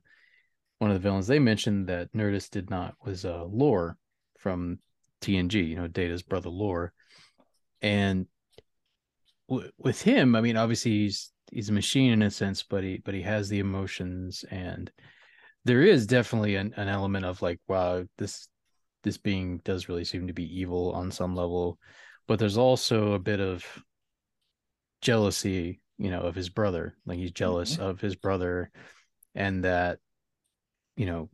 [0.79, 3.97] one of the villains they mentioned that Nerdist did not was uh Lore
[4.37, 4.79] from
[5.21, 6.93] TNG, you know, Data's brother Lore.
[7.81, 8.27] And
[9.49, 12.99] w- with him, I mean, obviously he's he's a machine in a sense, but he
[13.03, 14.43] but he has the emotions.
[14.49, 14.91] And
[15.65, 18.47] there is definitely an, an element of like, wow, this
[19.03, 21.79] this being does really seem to be evil on some level.
[22.27, 23.65] But there's also a bit of
[25.01, 26.95] jealousy you know of his brother.
[27.05, 27.83] Like he's jealous mm-hmm.
[27.83, 28.71] of his brother
[29.35, 29.99] and that
[30.95, 31.29] you know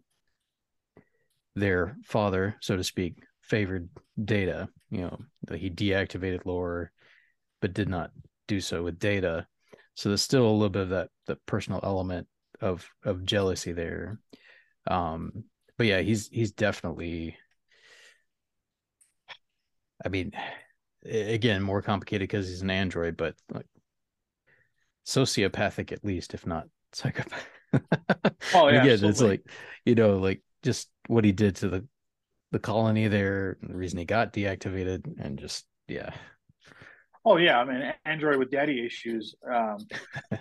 [1.56, 3.88] their father so to speak favored
[4.24, 5.18] data you know
[5.48, 6.92] that he deactivated lore
[7.62, 8.12] but did not
[8.48, 9.48] do so with data.
[9.96, 12.28] So there's still a little bit of that that personal element
[12.62, 14.20] of of jealousy there.
[14.86, 15.46] Um
[15.78, 17.36] but yeah he's he's definitely
[20.06, 20.32] i mean
[21.04, 23.66] again more complicated because he's an android but like
[25.06, 27.48] sociopathic at least if not psychopath.
[28.54, 29.42] Oh, yeah, again it's like
[29.84, 31.88] you know like just what he did to the
[32.54, 36.12] the colony there the reason he got deactivated and just yeah
[37.26, 39.88] Oh yeah, I mean, Android with daddy issues um,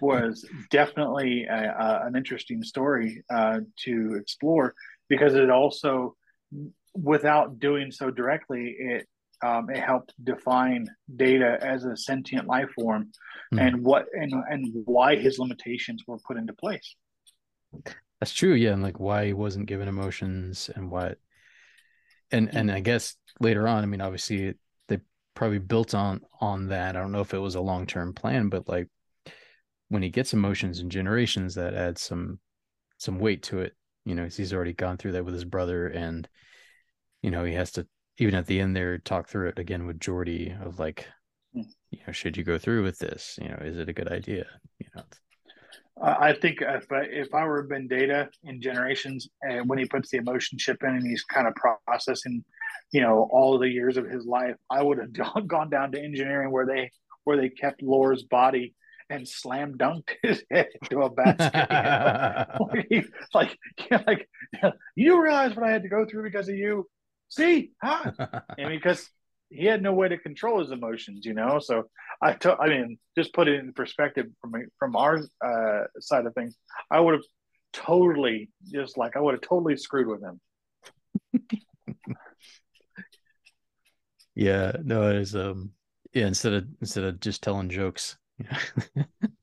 [0.00, 4.74] was definitely a, a, an interesting story uh, to explore
[5.08, 6.16] because it also,
[6.94, 9.08] without doing so directly, it
[9.44, 13.12] um, it helped define data as a sentient life form
[13.50, 13.58] Hmm.
[13.58, 16.96] and what and and why his limitations were put into place.
[18.20, 21.18] That's true, yeah, and like why he wasn't given emotions and what,
[22.32, 24.54] and and I guess later on, I mean, obviously
[24.88, 24.98] they
[25.34, 26.96] probably built on on that.
[26.96, 28.88] I don't know if it was a long term plan, but like
[29.88, 32.38] when he gets emotions and generations, that adds some
[32.98, 33.74] some weight to it.
[34.04, 36.28] You know, he's already gone through that with his brother, and
[37.22, 37.86] you know he has to
[38.18, 41.06] even at the end there talk through it again with Geordi of like,
[41.54, 41.62] Hmm.
[41.90, 43.38] you know, should you go through with this?
[43.40, 44.46] You know, is it a good idea?
[44.78, 45.02] You know,
[46.00, 49.84] I I think if I, if I were Ben Data in Generations, and when he
[49.84, 51.54] puts the emotion chip in and he's kind of
[51.86, 52.44] processing,
[52.92, 55.12] you know, all the years of his life, I would have
[55.48, 56.90] gone down to engineering where they
[57.24, 58.74] where they kept Lore's body
[59.10, 61.68] and slam dunked his head into a basket.
[63.34, 63.58] like,
[63.90, 64.28] like, like,
[64.96, 66.88] you realize what I had to go through because of you.
[67.28, 68.10] See, huh?
[68.58, 69.08] and because
[69.52, 71.58] he had no way to control his emotions, you know.
[71.60, 71.84] So
[72.22, 76.34] I, to, I mean, just put it in perspective from from our uh, side of
[76.34, 76.56] things,
[76.90, 77.24] I would have
[77.72, 80.40] totally just like I would have totally screwed with him.
[84.34, 85.70] yeah, no, it is um
[86.12, 88.16] yeah, instead of instead of just telling jokes.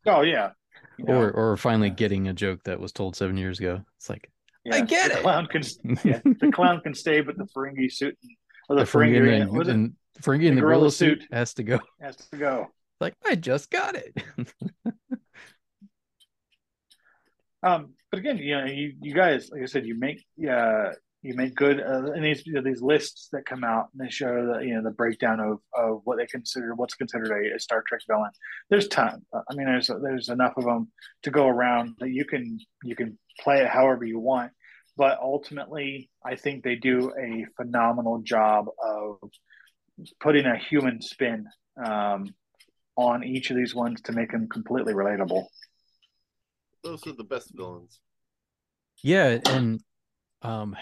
[0.05, 0.51] Oh yeah,
[0.97, 1.95] you know, or or finally Yeah.
[1.95, 3.83] getting a joke that was told seven years ago.
[3.97, 4.31] It's like
[4.65, 5.21] yeah, I get the it.
[5.21, 5.61] Clown can,
[6.03, 8.17] yeah, the clown can stay, but the Ferengi suit
[8.69, 11.27] or the, the Ferengi and, and Ferengi in The the gorilla gorilla suit suit.
[11.31, 11.79] has to go.
[12.01, 12.67] has to go.
[13.01, 14.15] Like I just got it.
[17.61, 20.91] Um, but again, you know, you, you guys, like I said, you make uh,
[21.21, 24.09] you make good uh, and these you know, these lists that come out and they
[24.09, 27.59] show the you know the breakdown of, of what they consider what's considered a, a
[27.59, 28.31] Star Trek villain.
[28.69, 29.25] There's time.
[29.33, 30.91] I mean, there's there's enough of them
[31.23, 34.51] to go around that you can you can play it however you want.
[34.95, 39.17] But ultimately, I think they do a phenomenal job of
[40.19, 41.47] putting a human spin
[41.83, 42.33] um,
[42.95, 45.45] on each of these ones to make them completely relatable.
[46.83, 47.99] Those are the best villains.
[49.03, 49.81] yeah, and
[50.41, 50.75] um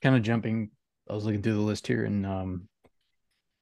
[0.00, 0.70] kind of jumping
[1.08, 2.68] I was looking through the list here and um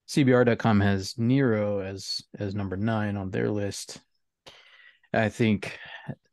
[0.09, 4.01] CBR.com has Nero as as number nine on their list.
[5.12, 5.79] I think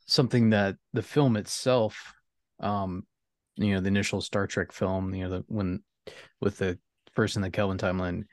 [0.07, 2.13] something that the film itself,
[2.59, 3.05] um,
[3.55, 5.81] you know, the initial Star Trek film, you know, the when
[6.41, 6.77] with the
[7.13, 8.23] first in the Kelvin timeline,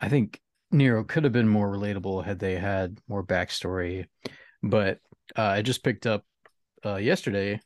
[0.00, 4.06] I think Nero could have been more relatable had they had more backstory.
[4.62, 4.98] But
[5.36, 6.24] uh, I just picked up
[6.84, 7.60] uh, yesterday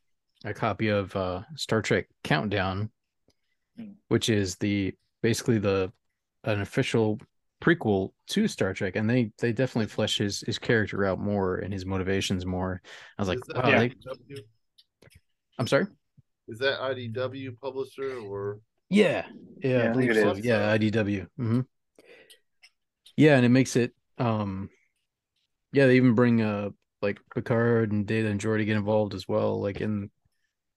[0.44, 2.90] a copy of uh, Star Trek Countdown,
[3.76, 3.92] Hmm.
[4.06, 5.90] which is the basically the
[6.44, 7.18] an official
[7.60, 11.72] prequel to Star Trek, and they they definitely flesh his his character out more and
[11.72, 12.80] his motivations more.
[13.18, 13.78] I was like, is, that wow, Yeah.
[13.78, 13.94] they,
[15.58, 15.86] I'm sorry.
[16.48, 19.26] Is that IDW publisher or Yeah,
[19.62, 20.30] yeah, Yeah, I I believe so.
[20.32, 20.44] is.
[20.44, 21.26] Yeah, IDW.
[21.36, 21.60] hmm
[23.16, 23.94] Yeah, and it makes it.
[24.18, 24.68] um
[25.72, 26.70] Yeah, they even bring uh
[27.02, 29.60] like Picard and Data and Geordi get involved as well.
[29.60, 30.10] Like, in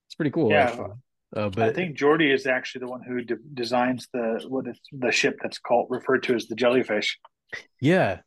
[0.07, 0.51] it's pretty cool.
[0.51, 0.63] Yeah.
[0.63, 0.91] actually.
[1.36, 4.80] Uh, but I think Geordi is actually the one who de- designs the what is
[4.91, 7.20] the ship that's called referred to as the jellyfish.
[7.82, 8.22] Yeah,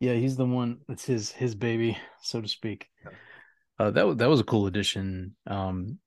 [0.00, 0.78] yeah, he's the one.
[0.88, 2.88] That's his his baby, so to speak.
[3.78, 5.36] Uh, that was that was a cool addition.
[5.46, 5.98] Um, but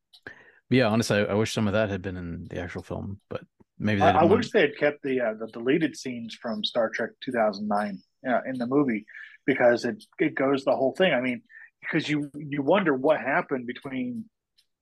[0.71, 3.41] yeah, honestly, I, I wish some of that had been in the actual film, but
[3.77, 6.89] maybe they I, I wish they had kept the uh, the deleted scenes from Star
[6.89, 9.05] Trek 2009 uh, in the movie
[9.45, 11.13] because it it goes the whole thing.
[11.13, 11.41] I mean,
[11.81, 14.25] because you you wonder what happened between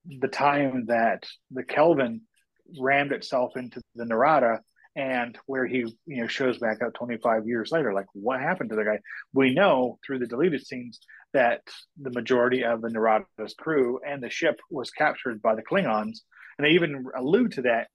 [0.06, 2.22] the time that the Kelvin
[2.80, 4.60] rammed itself into the Narada
[4.96, 7.94] and where he you know shows back up 25 years later.
[7.94, 9.00] Like what happened to the guy?
[9.34, 11.00] We know through the deleted scenes
[11.34, 11.62] that
[12.02, 16.20] the majority of the narada's crew and the ship was captured by the klingons.
[16.58, 17.88] And they even allude to that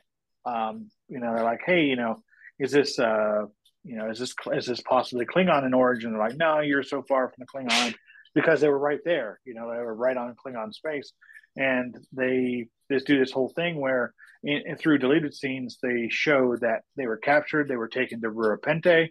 [0.47, 2.23] um, you know they're like hey you know
[2.59, 3.45] is this uh
[3.83, 6.13] you know is this is this possibly klingon in origin?
[6.13, 7.95] They're like no you're so far from the klingon
[8.35, 11.13] because they were right there you know they were right on klingon space.
[11.57, 14.13] And they just do this whole thing where
[14.43, 18.31] in, in- through deleted scenes they show that they were captured they were taken to
[18.31, 19.09] Rura Penthe,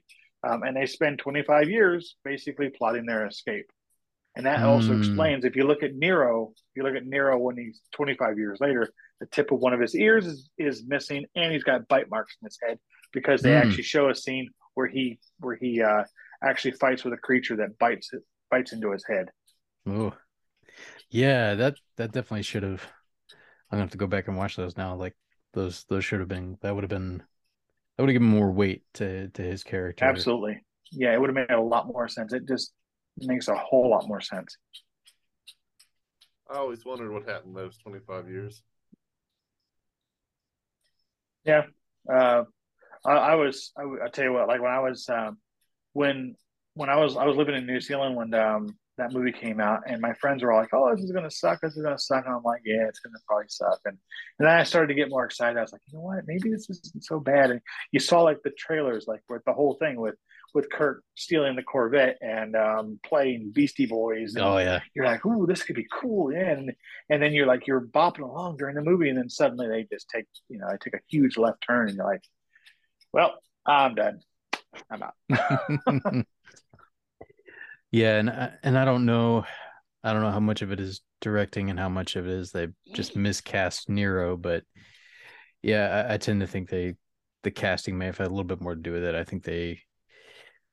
[0.48, 3.70] um, and they spend 25 years basically plotting their escape
[4.36, 4.96] and that also Mm.
[4.96, 8.60] explains if you look at nero if you look at nero when he's 25 years
[8.60, 8.88] later
[9.20, 12.36] the tip of one of his ears is, is missing and he's got bite marks
[12.42, 12.78] in his head
[13.14, 13.54] because they Mm.
[13.54, 16.04] actually show a scene where he where he uh,
[16.44, 18.12] actually fights with a creature that bites
[18.50, 19.28] bites into his head
[19.86, 20.14] Oh,
[21.10, 22.84] yeah, that that definitely should have.
[23.72, 24.96] I'm gonna have to go back and watch those now.
[24.96, 25.16] Like
[25.54, 27.20] those those should have been that would have been
[27.98, 30.20] that would have given more weight to to his character.
[30.20, 30.60] absolutely
[30.92, 32.34] yeah, it would have made a lot more sense.
[32.34, 32.72] It just
[33.18, 34.58] makes a whole lot more sense.
[36.50, 38.62] I always wondered what happened those 25 years.
[41.46, 41.64] Yeah.
[42.12, 42.44] Uh,
[43.06, 45.38] I, I was, I, I tell you what, like when I was, um,
[45.94, 46.36] when,
[46.74, 49.82] when I was, I was living in New Zealand when, um, that movie came out
[49.88, 51.62] and my friends were all like, Oh, this is going to suck.
[51.62, 52.26] This is going to suck.
[52.26, 53.80] And I'm like, yeah, it's going to probably suck.
[53.86, 53.98] And,
[54.40, 55.58] and then I started to get more excited.
[55.58, 56.28] I was like, you know what?
[56.28, 57.50] Maybe this isn't so bad.
[57.50, 57.60] And
[57.92, 60.16] you saw like the trailers, like with the whole thing with,
[60.54, 64.36] with Kirk stealing the Corvette and um, playing Beastie Boys.
[64.38, 66.74] oh yeah, you're like, "Ooh, this could be cool!" Yeah, and
[67.10, 70.10] and then you're like, you're bopping along during the movie, and then suddenly they just
[70.10, 72.24] take, you know, they take a huge left turn, and you're like,
[73.12, 73.34] "Well,
[73.66, 74.22] I'm done.
[74.90, 75.16] I'm out."
[77.92, 79.46] yeah, and I, and I don't know,
[80.04, 82.52] I don't know how much of it is directing and how much of it is
[82.52, 84.64] they just miscast Nero, but
[85.64, 86.94] yeah, I, I tend to think they
[87.42, 89.16] the casting may have had a little bit more to do with it.
[89.16, 89.82] I think they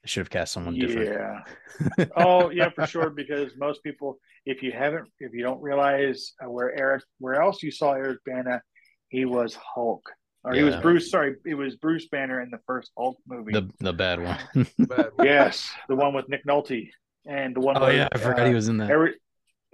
[0.02, 1.10] I should have cast someone different.
[1.10, 2.06] Yeah.
[2.16, 3.10] oh, yeah, for sure.
[3.10, 7.62] Because most people, if you haven't, if you don't realize uh, where Eric, where else
[7.62, 8.62] you saw Eric Bana,
[9.08, 10.02] he was Hulk,
[10.42, 10.60] or yeah.
[10.60, 11.10] he was Bruce.
[11.10, 14.38] Sorry, it was Bruce Banner in the first Hulk movie, the the bad one.
[14.78, 15.26] bad one.
[15.26, 16.88] yes, the one with Nick Nolte,
[17.26, 17.76] and the one.
[17.76, 18.90] Oh where, yeah, I forgot uh, he was in that.
[18.90, 19.14] Every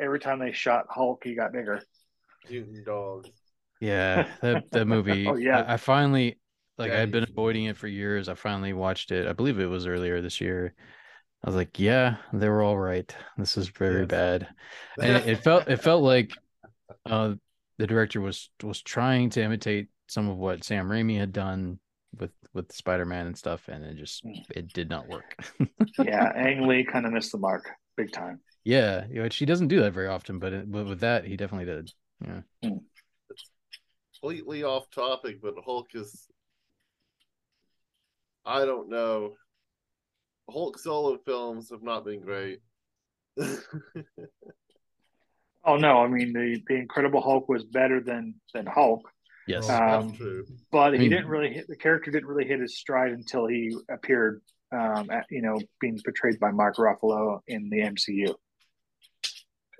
[0.00, 1.80] every time they shot Hulk, he got bigger.
[2.50, 3.28] Mutant dogs.
[3.80, 5.26] Yeah, that that movie.
[5.28, 6.40] oh yeah, I, I finally
[6.78, 8.28] like yeah, I'd been avoiding it for years.
[8.28, 9.26] I finally watched it.
[9.26, 10.74] I believe it was earlier this year.
[11.44, 13.14] I was like, yeah, they were all right.
[13.38, 14.08] This is very yes.
[14.08, 14.48] bad.
[15.00, 16.32] And it, it, felt it felt like
[17.04, 17.34] uh
[17.78, 21.78] the director was was trying to imitate some of what Sam Raimi had done
[22.18, 24.42] with with Spider-Man and stuff and it just mm.
[24.50, 25.36] it did not work.
[25.98, 28.40] yeah, Ang Lee kind of missed the mark big time.
[28.64, 31.36] Yeah, you know, she doesn't do that very often, but it, but with that he
[31.36, 31.92] definitely did.
[32.24, 32.40] Yeah.
[32.64, 32.80] Mm.
[34.20, 36.26] Completely off topic, but Hulk is
[38.46, 39.34] I don't know.
[40.48, 42.60] Hulk solo films have not been great.
[45.64, 49.02] oh no, I mean the the Incredible Hulk was better than than Hulk.
[49.48, 50.44] Yes, um, true.
[50.72, 54.42] But he didn't really hit the character didn't really hit his stride until he appeared,
[54.72, 58.34] um, at, you know, being portrayed by Mark Ruffalo in the MCU.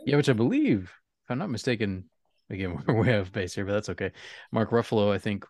[0.05, 0.93] Yeah, which I believe,
[1.25, 2.11] if I'm not mistaken,
[2.51, 4.13] again we're way off base here, but that's okay.
[4.53, 5.45] Mark Ruffalo, I think,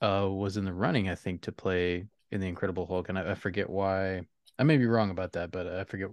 [0.00, 3.32] uh, was in the running, I think, to play in the Incredible Hulk, and I,
[3.32, 4.22] I, forget why.
[4.58, 6.08] I may be wrong about that, but I forget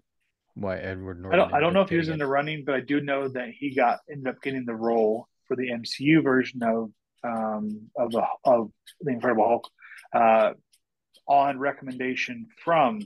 [0.56, 1.40] why Edward Norton.
[1.40, 1.54] I don't.
[1.54, 3.76] I don't know if he was in the running, but I do know that he
[3.76, 6.92] got ended up getting the role for the MCU version of
[7.24, 9.70] um, of the of the Incredible Hulk
[10.14, 10.54] uh,
[11.28, 13.02] on recommendation from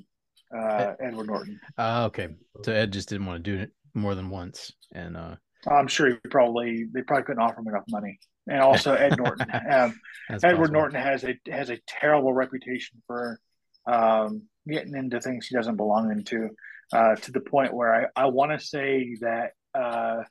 [0.56, 1.60] uh, Edward Norton.
[1.78, 2.30] Uh, okay,
[2.64, 5.36] so Ed just didn't want to do it more than once, and uh,
[5.68, 9.48] I'm sure he probably they probably couldn't offer him enough money and also Ed Norton.
[9.72, 10.74] Um, Edward possible.
[10.74, 13.40] Norton has a has a terrible reputation for
[13.86, 16.50] um, getting into things he doesn't belong into,
[16.94, 20.24] uh, to the point where I, I want to say that uh,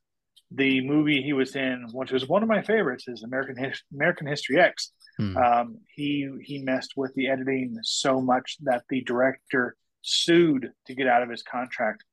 [0.50, 4.26] the movie he was in, which was one of my favorites, is American His- American
[4.26, 4.92] History X.
[5.18, 5.36] Hmm.
[5.36, 11.06] Um, he he messed with the editing so much that the director sued to get
[11.06, 12.04] out of his contract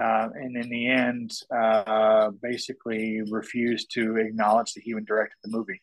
[0.00, 5.50] uh, and in the end, uh, basically refused to acknowledge that he even directed the
[5.50, 5.82] movie.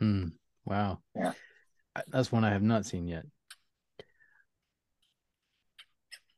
[0.00, 0.32] Mm,
[0.64, 1.00] wow.
[1.14, 1.32] Yeah.
[2.08, 3.24] That's one I have not seen yet.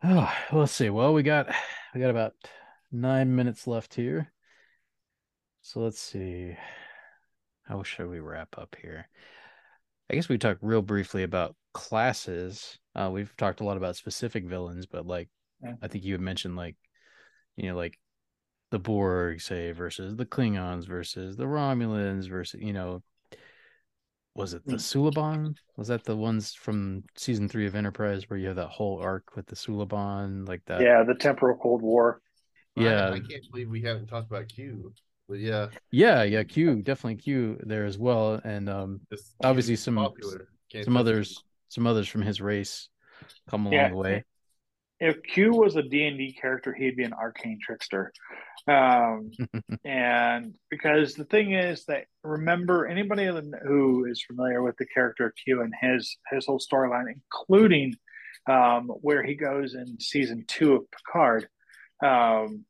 [0.04, 0.90] Oh, let's see.
[0.90, 1.52] Well, we got
[1.94, 2.34] we got about
[2.92, 4.32] nine minutes left here.
[5.62, 6.56] So let's see.
[7.64, 9.08] How should we wrap up here?
[10.10, 12.78] I guess we talked real briefly about classes.
[12.94, 15.28] Uh, we've talked a lot about specific villains, but like
[15.62, 15.74] yeah.
[15.82, 16.76] I think you had mentioned like,
[17.56, 17.98] you know, like
[18.70, 23.02] the Borg, say, versus the Klingons versus the Romulans versus, you know,
[24.34, 25.12] was it the mm.
[25.12, 25.56] Suliban?
[25.76, 29.34] Was that the ones from season three of Enterprise where you have that whole arc
[29.34, 30.80] with the Suliban, like that?
[30.80, 32.20] Yeah, the temporal Cold War.
[32.76, 34.92] Yeah, I, I can't believe we haven't talked about Q.
[35.28, 39.00] But yeah, yeah, yeah, Q definitely Q there as well, and um,
[39.42, 40.08] obviously some
[40.84, 42.88] some others, some others from his race
[43.50, 43.88] come along yeah.
[43.90, 44.24] the way
[45.00, 48.12] if Q was a D&D character, he'd be an arcane trickster.
[48.66, 49.30] Um,
[49.84, 55.62] and because the thing is that remember anybody who is familiar with the character Q
[55.62, 57.94] and his his whole storyline, including
[58.48, 61.48] um, where he goes in season two of Picard,
[62.04, 62.64] um,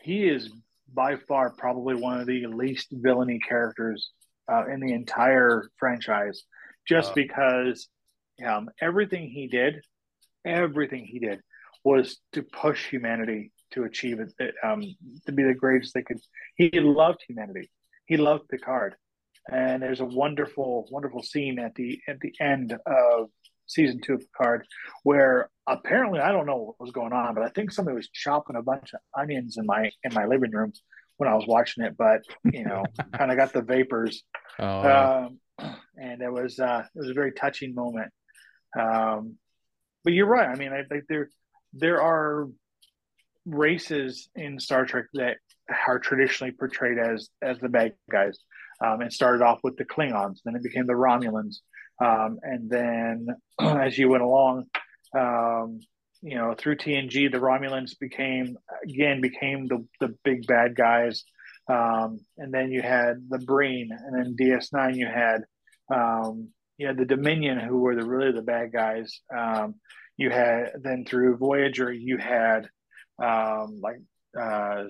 [0.00, 0.50] he is
[0.92, 4.10] by far probably one of the least villainy characters
[4.52, 6.42] uh, in the entire franchise,
[6.86, 7.88] just uh, because
[8.46, 9.82] um, everything he did,
[10.44, 11.40] everything he did
[11.84, 14.82] was to push humanity to achieve it, um,
[15.26, 16.20] to be the greatest they could.
[16.56, 17.70] He loved humanity.
[18.06, 18.96] He loved Picard,
[19.50, 23.30] and there's a wonderful, wonderful scene at the at the end of
[23.66, 24.66] season two of Picard,
[25.02, 28.56] where apparently I don't know what was going on, but I think somebody was chopping
[28.56, 30.72] a bunch of onions in my in my living room
[31.16, 31.96] when I was watching it.
[31.96, 34.22] But you know, kind of got the vapors,
[34.58, 35.28] Oh,
[35.58, 38.12] um, and it was uh, it was a very touching moment.
[38.78, 39.36] Um,
[40.04, 40.48] but you're right.
[40.48, 41.30] I mean, I think there
[41.72, 42.48] there are
[43.46, 45.36] races in Star Trek that
[45.86, 48.38] are traditionally portrayed as as the bad guys.
[48.84, 51.56] Um, it started off with the Klingons, then it became the Romulans,
[52.00, 53.28] um, and then
[53.60, 54.64] as you went along,
[55.16, 55.80] um,
[56.20, 61.24] you know, through TNG, the Romulans became again became the the big bad guys,
[61.68, 65.42] um, and then you had the Breen, and then DS9 you had
[65.92, 66.48] um,
[66.78, 69.20] you had the Dominion, who were the really the bad guys.
[69.36, 69.74] Um,
[70.16, 72.68] you had then through Voyager, you had
[73.18, 73.98] um, like
[74.38, 74.84] uh,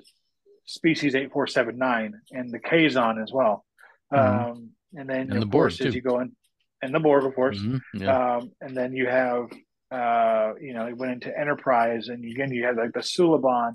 [0.67, 3.65] species 8479 and the Kazon as well.
[4.13, 4.19] Mhm.
[4.51, 5.91] Um, and then, And the Borg, too.
[5.91, 6.37] you go in,
[6.83, 7.59] and the Borg, of course.
[7.59, 8.37] Mhm, yeah.
[8.37, 9.51] Um, and then you have,
[9.91, 13.73] uh, you know, it went into Enterprise, and again, you had like the Suliban.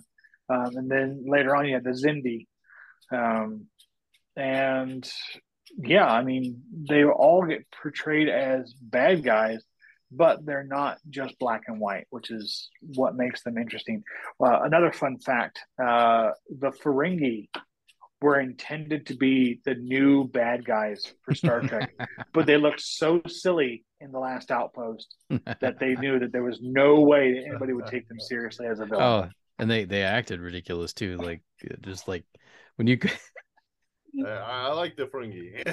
[0.49, 2.47] Um, and then later on, you had the Xindi.
[3.11, 3.65] Um,
[4.35, 5.09] and
[5.77, 9.63] yeah, I mean, they all get portrayed as bad guys,
[10.11, 14.03] but they're not just black and white, which is what makes them interesting.
[14.43, 17.49] Uh, another fun fact uh, the Ferengi
[18.21, 21.93] were intended to be the new bad guys for Star Trek,
[22.33, 25.15] but they looked so silly in the last outpost
[25.61, 28.79] that they knew that there was no way that anybody would take them seriously as
[28.79, 29.03] a villain.
[29.03, 29.29] oh,
[29.59, 31.17] and they they acted ridiculous too.
[31.17, 31.41] Like
[31.81, 32.25] just like
[32.75, 32.97] when you
[34.25, 35.63] I I like the Ferengi.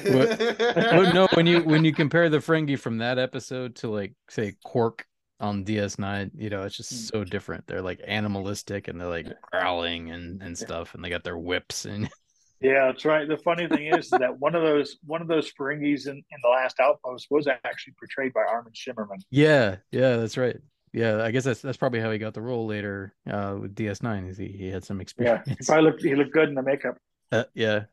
[0.92, 4.54] well, no when you when you compare the Ferengi from that episode to like say
[4.64, 5.06] Quark
[5.40, 6.96] on DS9, you know, it's just Hmm.
[7.18, 7.66] so different.
[7.66, 11.84] They're like animalistic and they're like growling and and stuff, and they got their whips
[11.84, 12.08] and
[12.60, 13.28] Yeah, that's right.
[13.28, 16.48] The funny thing is that one of those one of those Ferengis in, in the
[16.48, 19.18] last outpost was actually portrayed by Armin Shimerman.
[19.30, 20.56] yeah, yeah, that's right.
[20.92, 24.28] Yeah, I guess that's that's probably how he got the role later uh, with DS9.
[24.28, 25.42] Is he he had some experience?
[25.46, 26.96] Yeah, he probably looked he looked good in the makeup.
[27.32, 27.84] Uh, yeah.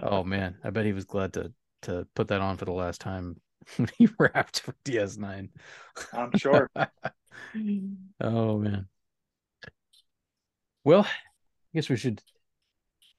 [0.00, 1.52] Oh man, I bet he was glad to
[1.82, 3.40] to put that on for the last time
[3.76, 5.48] when he wrapped for DS9.
[6.12, 6.70] I'm sure.
[8.20, 8.88] oh man.
[10.84, 11.08] Well, I
[11.74, 12.22] guess we should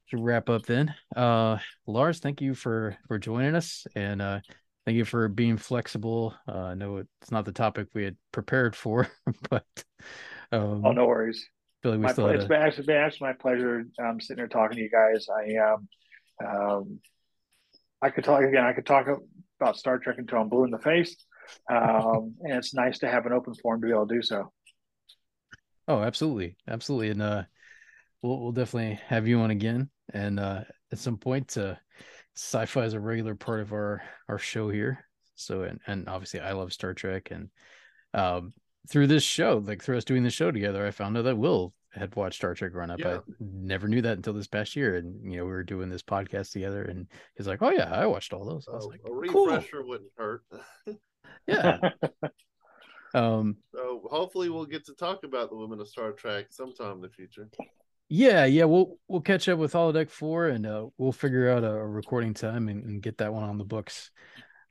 [0.05, 0.93] should wrap up then.
[1.15, 4.39] Uh Lars, thank you for for joining us and uh
[4.85, 6.35] thank you for being flexible.
[6.47, 9.07] Uh I know it's not the topic we had prepared for,
[9.49, 9.65] but
[10.51, 11.47] um oh, no worries.
[11.83, 14.41] like My, still ple- had it's a, been actually been actually my pleasure um, sitting
[14.41, 15.27] here talking to you guys.
[15.29, 15.87] I um,
[16.45, 16.99] um,
[18.01, 18.63] I could talk again.
[18.63, 19.07] I could talk
[19.59, 21.15] about Star Trek until I'm blue in the face,
[21.69, 24.51] um, and it's nice to have an open forum to be able to do so.
[25.87, 26.55] Oh, absolutely.
[26.67, 27.09] Absolutely.
[27.09, 27.43] And uh
[28.21, 29.89] we'll we'll definitely have you on again.
[30.13, 30.61] And uh
[30.91, 31.75] at some point uh
[32.35, 35.05] sci-fi is a regular part of our our show here.
[35.35, 37.49] So and and obviously I love Star Trek and
[38.13, 38.53] um
[38.87, 41.73] through this show, like through us doing the show together, I found out that Will
[41.91, 42.99] had watched Star Trek Run Up.
[42.99, 43.17] Yeah.
[43.17, 44.95] I never knew that until this past year.
[44.95, 48.05] And you know, we were doing this podcast together and he's like, Oh yeah, I
[48.05, 48.67] watched all those.
[48.67, 49.47] I was So like, a cool.
[49.47, 50.43] refresher wouldn't hurt.
[51.47, 51.77] Yeah.
[53.13, 57.01] um so hopefully we'll get to talk about the women of Star Trek sometime in
[57.01, 57.49] the future.
[58.09, 61.71] Yeah, yeah, we'll we'll catch up with Holodeck Four, and uh, we'll figure out a,
[61.71, 64.11] a recording time and, and get that one on the books.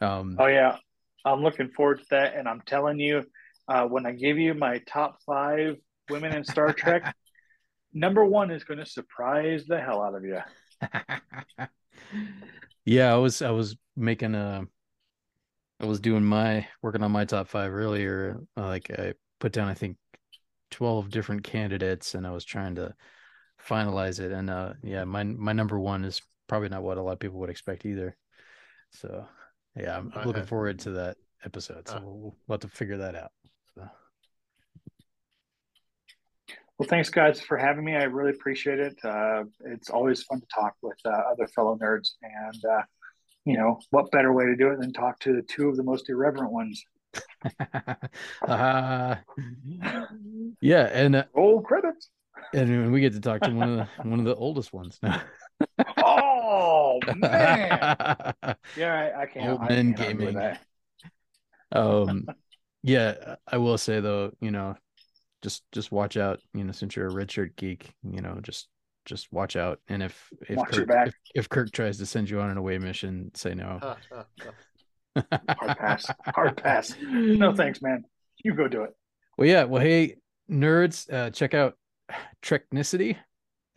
[0.03, 0.77] Um, Oh yeah,
[1.25, 3.25] I'm looking forward to that, and I'm telling you,
[3.69, 5.77] uh, when I give you my top five
[6.11, 7.15] women in Star Trek,
[7.93, 10.39] number one is going to surprise the hell out of you.
[12.85, 14.65] yeah, I was I was making a,
[15.81, 18.41] I was doing my working on my top five earlier.
[18.57, 19.97] Like I put down, I think,
[20.71, 22.95] twelve different candidates, and I was trying to
[23.67, 24.33] finalize it.
[24.33, 27.39] And uh, yeah, my my number one is probably not what a lot of people
[27.41, 28.17] would expect either.
[28.93, 29.27] So
[29.77, 31.89] yeah, I'm, I'm looking forward to that episode.
[31.89, 32.01] So Uh.
[32.03, 33.33] we'll, we'll have to figure that out.
[33.75, 33.89] So.
[36.81, 37.95] Well, thanks guys for having me.
[37.95, 38.99] I really appreciate it.
[39.05, 42.81] Uh, it's always fun to talk with uh, other fellow nerds, and uh,
[43.45, 46.09] you know what better way to do it than talk to two of the most
[46.09, 46.83] irreverent ones.
[48.49, 49.15] uh,
[50.63, 52.09] yeah, and uh, Roll credits.
[52.55, 55.21] and we get to talk to one of the one of the oldest ones now.
[55.99, 59.51] Oh man, yeah, I, I can't.
[59.51, 60.59] Old I men can't argue with gaming.
[61.73, 62.27] um,
[62.83, 64.77] yeah, I will say though, you know,
[65.43, 66.41] just just watch out.
[66.55, 68.69] You know, since you're a red shirt geek, you know, just
[69.05, 69.81] just watch out.
[69.89, 71.09] And if if Watch your Kirk, back.
[71.09, 73.79] if, if Kirk tries to send you on an away mission, say no.
[75.17, 76.07] Hard pass.
[76.27, 76.95] Hard pass.
[77.03, 78.05] No thanks, man.
[78.45, 78.91] You go do it.
[79.37, 79.65] Well, yeah.
[79.65, 80.17] Well, hey,
[80.51, 81.77] nerds, uh, check out
[82.43, 83.17] Treknicity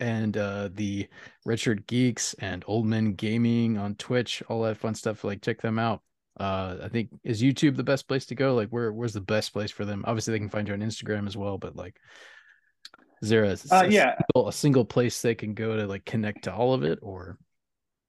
[0.00, 1.08] and uh, the
[1.46, 5.24] Redshirt Geeks and Old Men Gaming on Twitch, all that fun stuff.
[5.24, 6.02] Like, check them out.
[6.38, 8.54] Uh, I think is YouTube the best place to go?
[8.54, 10.04] Like, where where's the best place for them?
[10.06, 11.96] Obviously, they can find you on Instagram as well, but like,
[13.22, 14.16] is there a, Uh, a yeah.
[14.34, 17.38] single, a single place they can go to like connect to all of it, or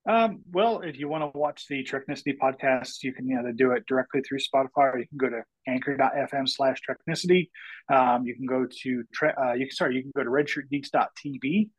[0.08, 3.86] Um, well, if you want to watch the Treknicity podcast, you can either do it
[3.86, 7.50] directly through Spotify or you can go to anchor.fm slash Treknicity.
[7.92, 11.70] Um, you can go to, tre- uh, you can, sorry, you can go to redshirtgeeks.tv.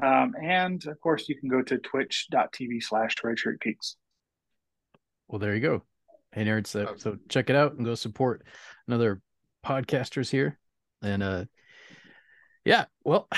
[0.00, 3.96] Um, and of course, you can go to twitch.tv slash redshirtgeeks.
[5.28, 5.82] well, there you go.
[6.32, 8.42] Hey nerds, so, so check it out and go support
[8.88, 9.20] another
[9.66, 10.58] podcasters here.
[11.02, 11.44] And uh,
[12.64, 13.28] yeah, well,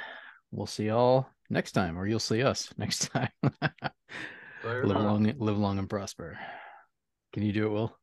[0.52, 3.28] we'll see y'all next time, or you'll see us next time.
[3.42, 5.02] Live enough.
[5.02, 6.38] long, live long and prosper.
[7.32, 7.98] Can you do it, Will?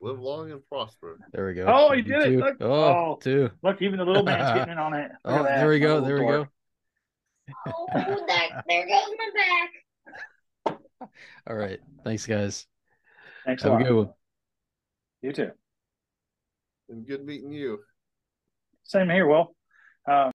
[0.00, 1.18] Live long and prosper.
[1.32, 1.66] There we go.
[1.68, 2.30] Oh, you did it.
[2.30, 2.38] Two.
[2.40, 2.56] Look.
[2.60, 3.50] Oh, Oh.
[3.62, 5.10] Look, even the little man's getting in on it.
[5.24, 6.00] Look Oh, there we go.
[6.00, 6.48] There we dork.
[7.46, 7.52] go.
[7.66, 9.30] Oh, that, there goes my
[10.66, 10.78] back.
[11.46, 11.78] All right.
[12.02, 12.66] Thanks, guys.
[13.44, 13.86] Thanks a Have a lot.
[13.88, 14.10] good one.
[15.22, 15.50] You too.
[16.88, 17.80] And good meeting you.
[18.82, 19.54] Same here, Will.
[20.10, 20.30] Uh,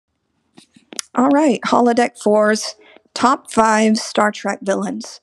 [1.14, 2.74] All right, Holodeck 4's
[3.14, 5.20] top five Star Trek villains.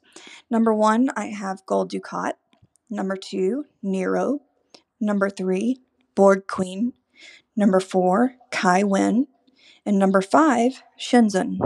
[0.50, 2.34] Number one, I have Gul Dukat.
[2.90, 4.40] Number two, Nero.
[5.02, 5.82] Number three,
[6.16, 6.94] Borg Queen.
[7.56, 9.28] Number four, Kai Winn.
[9.86, 11.58] And number five, Shinzon.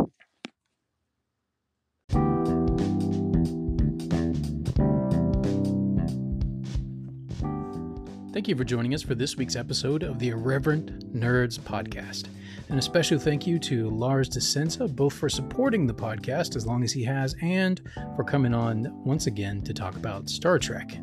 [8.42, 12.26] Thank you for joining us for this week's episode of the Irreverent Nerds podcast.
[12.70, 16.66] And a special thank you to Lars Di Senza, both for supporting the podcast as
[16.66, 17.80] long as he has and
[18.16, 20.98] for coming on once again to talk about Star Trek.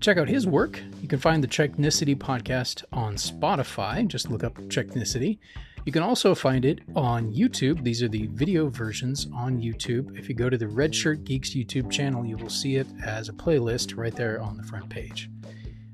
[0.00, 0.82] Check out his work.
[1.00, 4.06] You can find the Treknicity podcast on Spotify.
[4.06, 5.38] Just look up Treknicity.
[5.86, 7.82] You can also find it on YouTube.
[7.82, 10.18] These are the video versions on YouTube.
[10.18, 13.30] If you go to the Red Shirt Geeks YouTube channel, you will see it as
[13.30, 15.30] a playlist right there on the front page.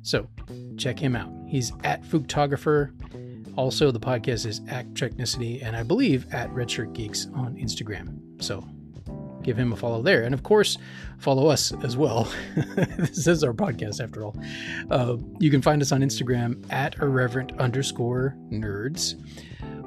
[0.03, 0.28] So
[0.76, 1.32] check him out.
[1.46, 2.92] He's at Photographer.
[3.57, 8.18] Also, the podcast is at Treknicity, and I believe at Redshirt Geeks on Instagram.
[8.42, 8.64] So
[9.42, 10.22] give him a follow there.
[10.22, 10.78] And of course,
[11.18, 12.32] follow us as well.
[12.76, 14.36] this is our podcast after all.
[14.90, 19.16] Uh, you can find us on Instagram at irreverent underscore nerds.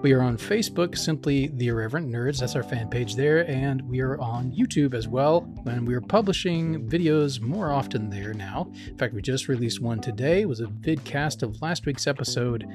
[0.04, 2.42] We are on Facebook, simply The Irreverent Nerds.
[2.42, 3.50] That's our fan page there.
[3.50, 5.50] And we are on YouTube as well.
[5.66, 8.70] And we are publishing videos more often there now.
[8.86, 10.42] In fact, we just released one today.
[10.42, 12.66] It was a vidcast of last week's episode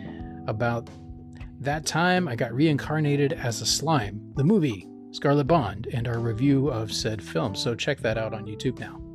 [0.47, 0.89] about
[1.61, 6.69] that time I got reincarnated as a slime, the movie Scarlet Bond, and our review
[6.69, 7.55] of said film.
[7.55, 9.08] So check that out on YouTube now.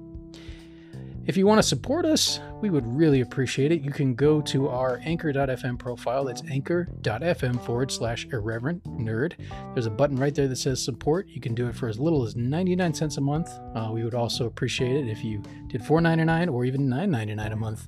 [1.26, 3.82] If you want to support us, we would really appreciate it.
[3.82, 6.26] You can go to our anchor.fm profile.
[6.26, 9.36] That's anchor.fm forward slash irreverent nerd.
[9.74, 11.30] There's a button right there that says support.
[11.30, 13.50] You can do it for as little as 99 cents a month.
[13.74, 17.88] Uh, we would also appreciate it if you did $4.99 or even $9.99 a month.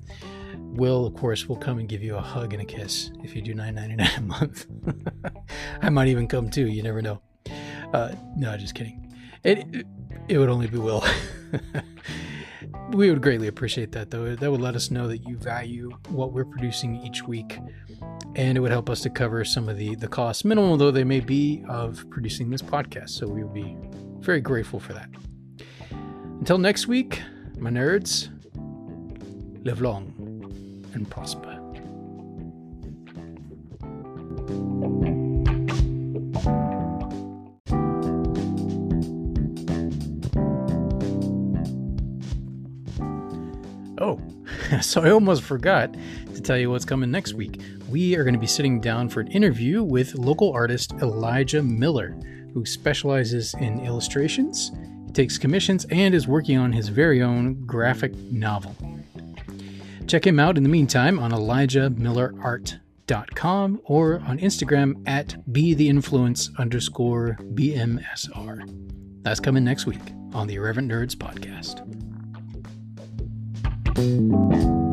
[0.56, 3.42] Will, of course, will come and give you a hug and a kiss if you
[3.42, 4.66] do $9.99 a month.
[5.82, 6.68] I might even come too.
[6.68, 7.20] You never know.
[7.92, 9.14] Uh, no, just kidding.
[9.44, 9.86] It, it,
[10.28, 11.04] it would only be Will.
[12.90, 14.34] we would greatly appreciate that though.
[14.34, 17.58] That would let us know that you value what we're producing each week
[18.34, 21.04] and it would help us to cover some of the the costs minimal though they
[21.04, 23.10] may be of producing this podcast.
[23.10, 23.76] So we would be
[24.20, 25.08] very grateful for that.
[25.90, 27.22] Until next week
[27.58, 28.28] my nerds
[29.64, 30.12] live long
[30.94, 31.56] and prosper
[44.80, 45.94] so I almost forgot
[46.34, 47.60] to tell you what's coming next week.
[47.88, 52.16] We are going to be sitting down for an interview with local artist Elijah Miller,
[52.52, 54.72] who specializes in illustrations,
[55.12, 58.74] takes commissions, and is working on his very own graphic novel.
[60.06, 66.50] Check him out in the meantime on elijahmillerart.com or on Instagram at be the influence
[66.58, 69.22] underscore BMSR.
[69.22, 70.02] That's coming next week
[70.32, 71.95] on the Irreverent Nerds podcast.
[73.96, 74.85] Thank you.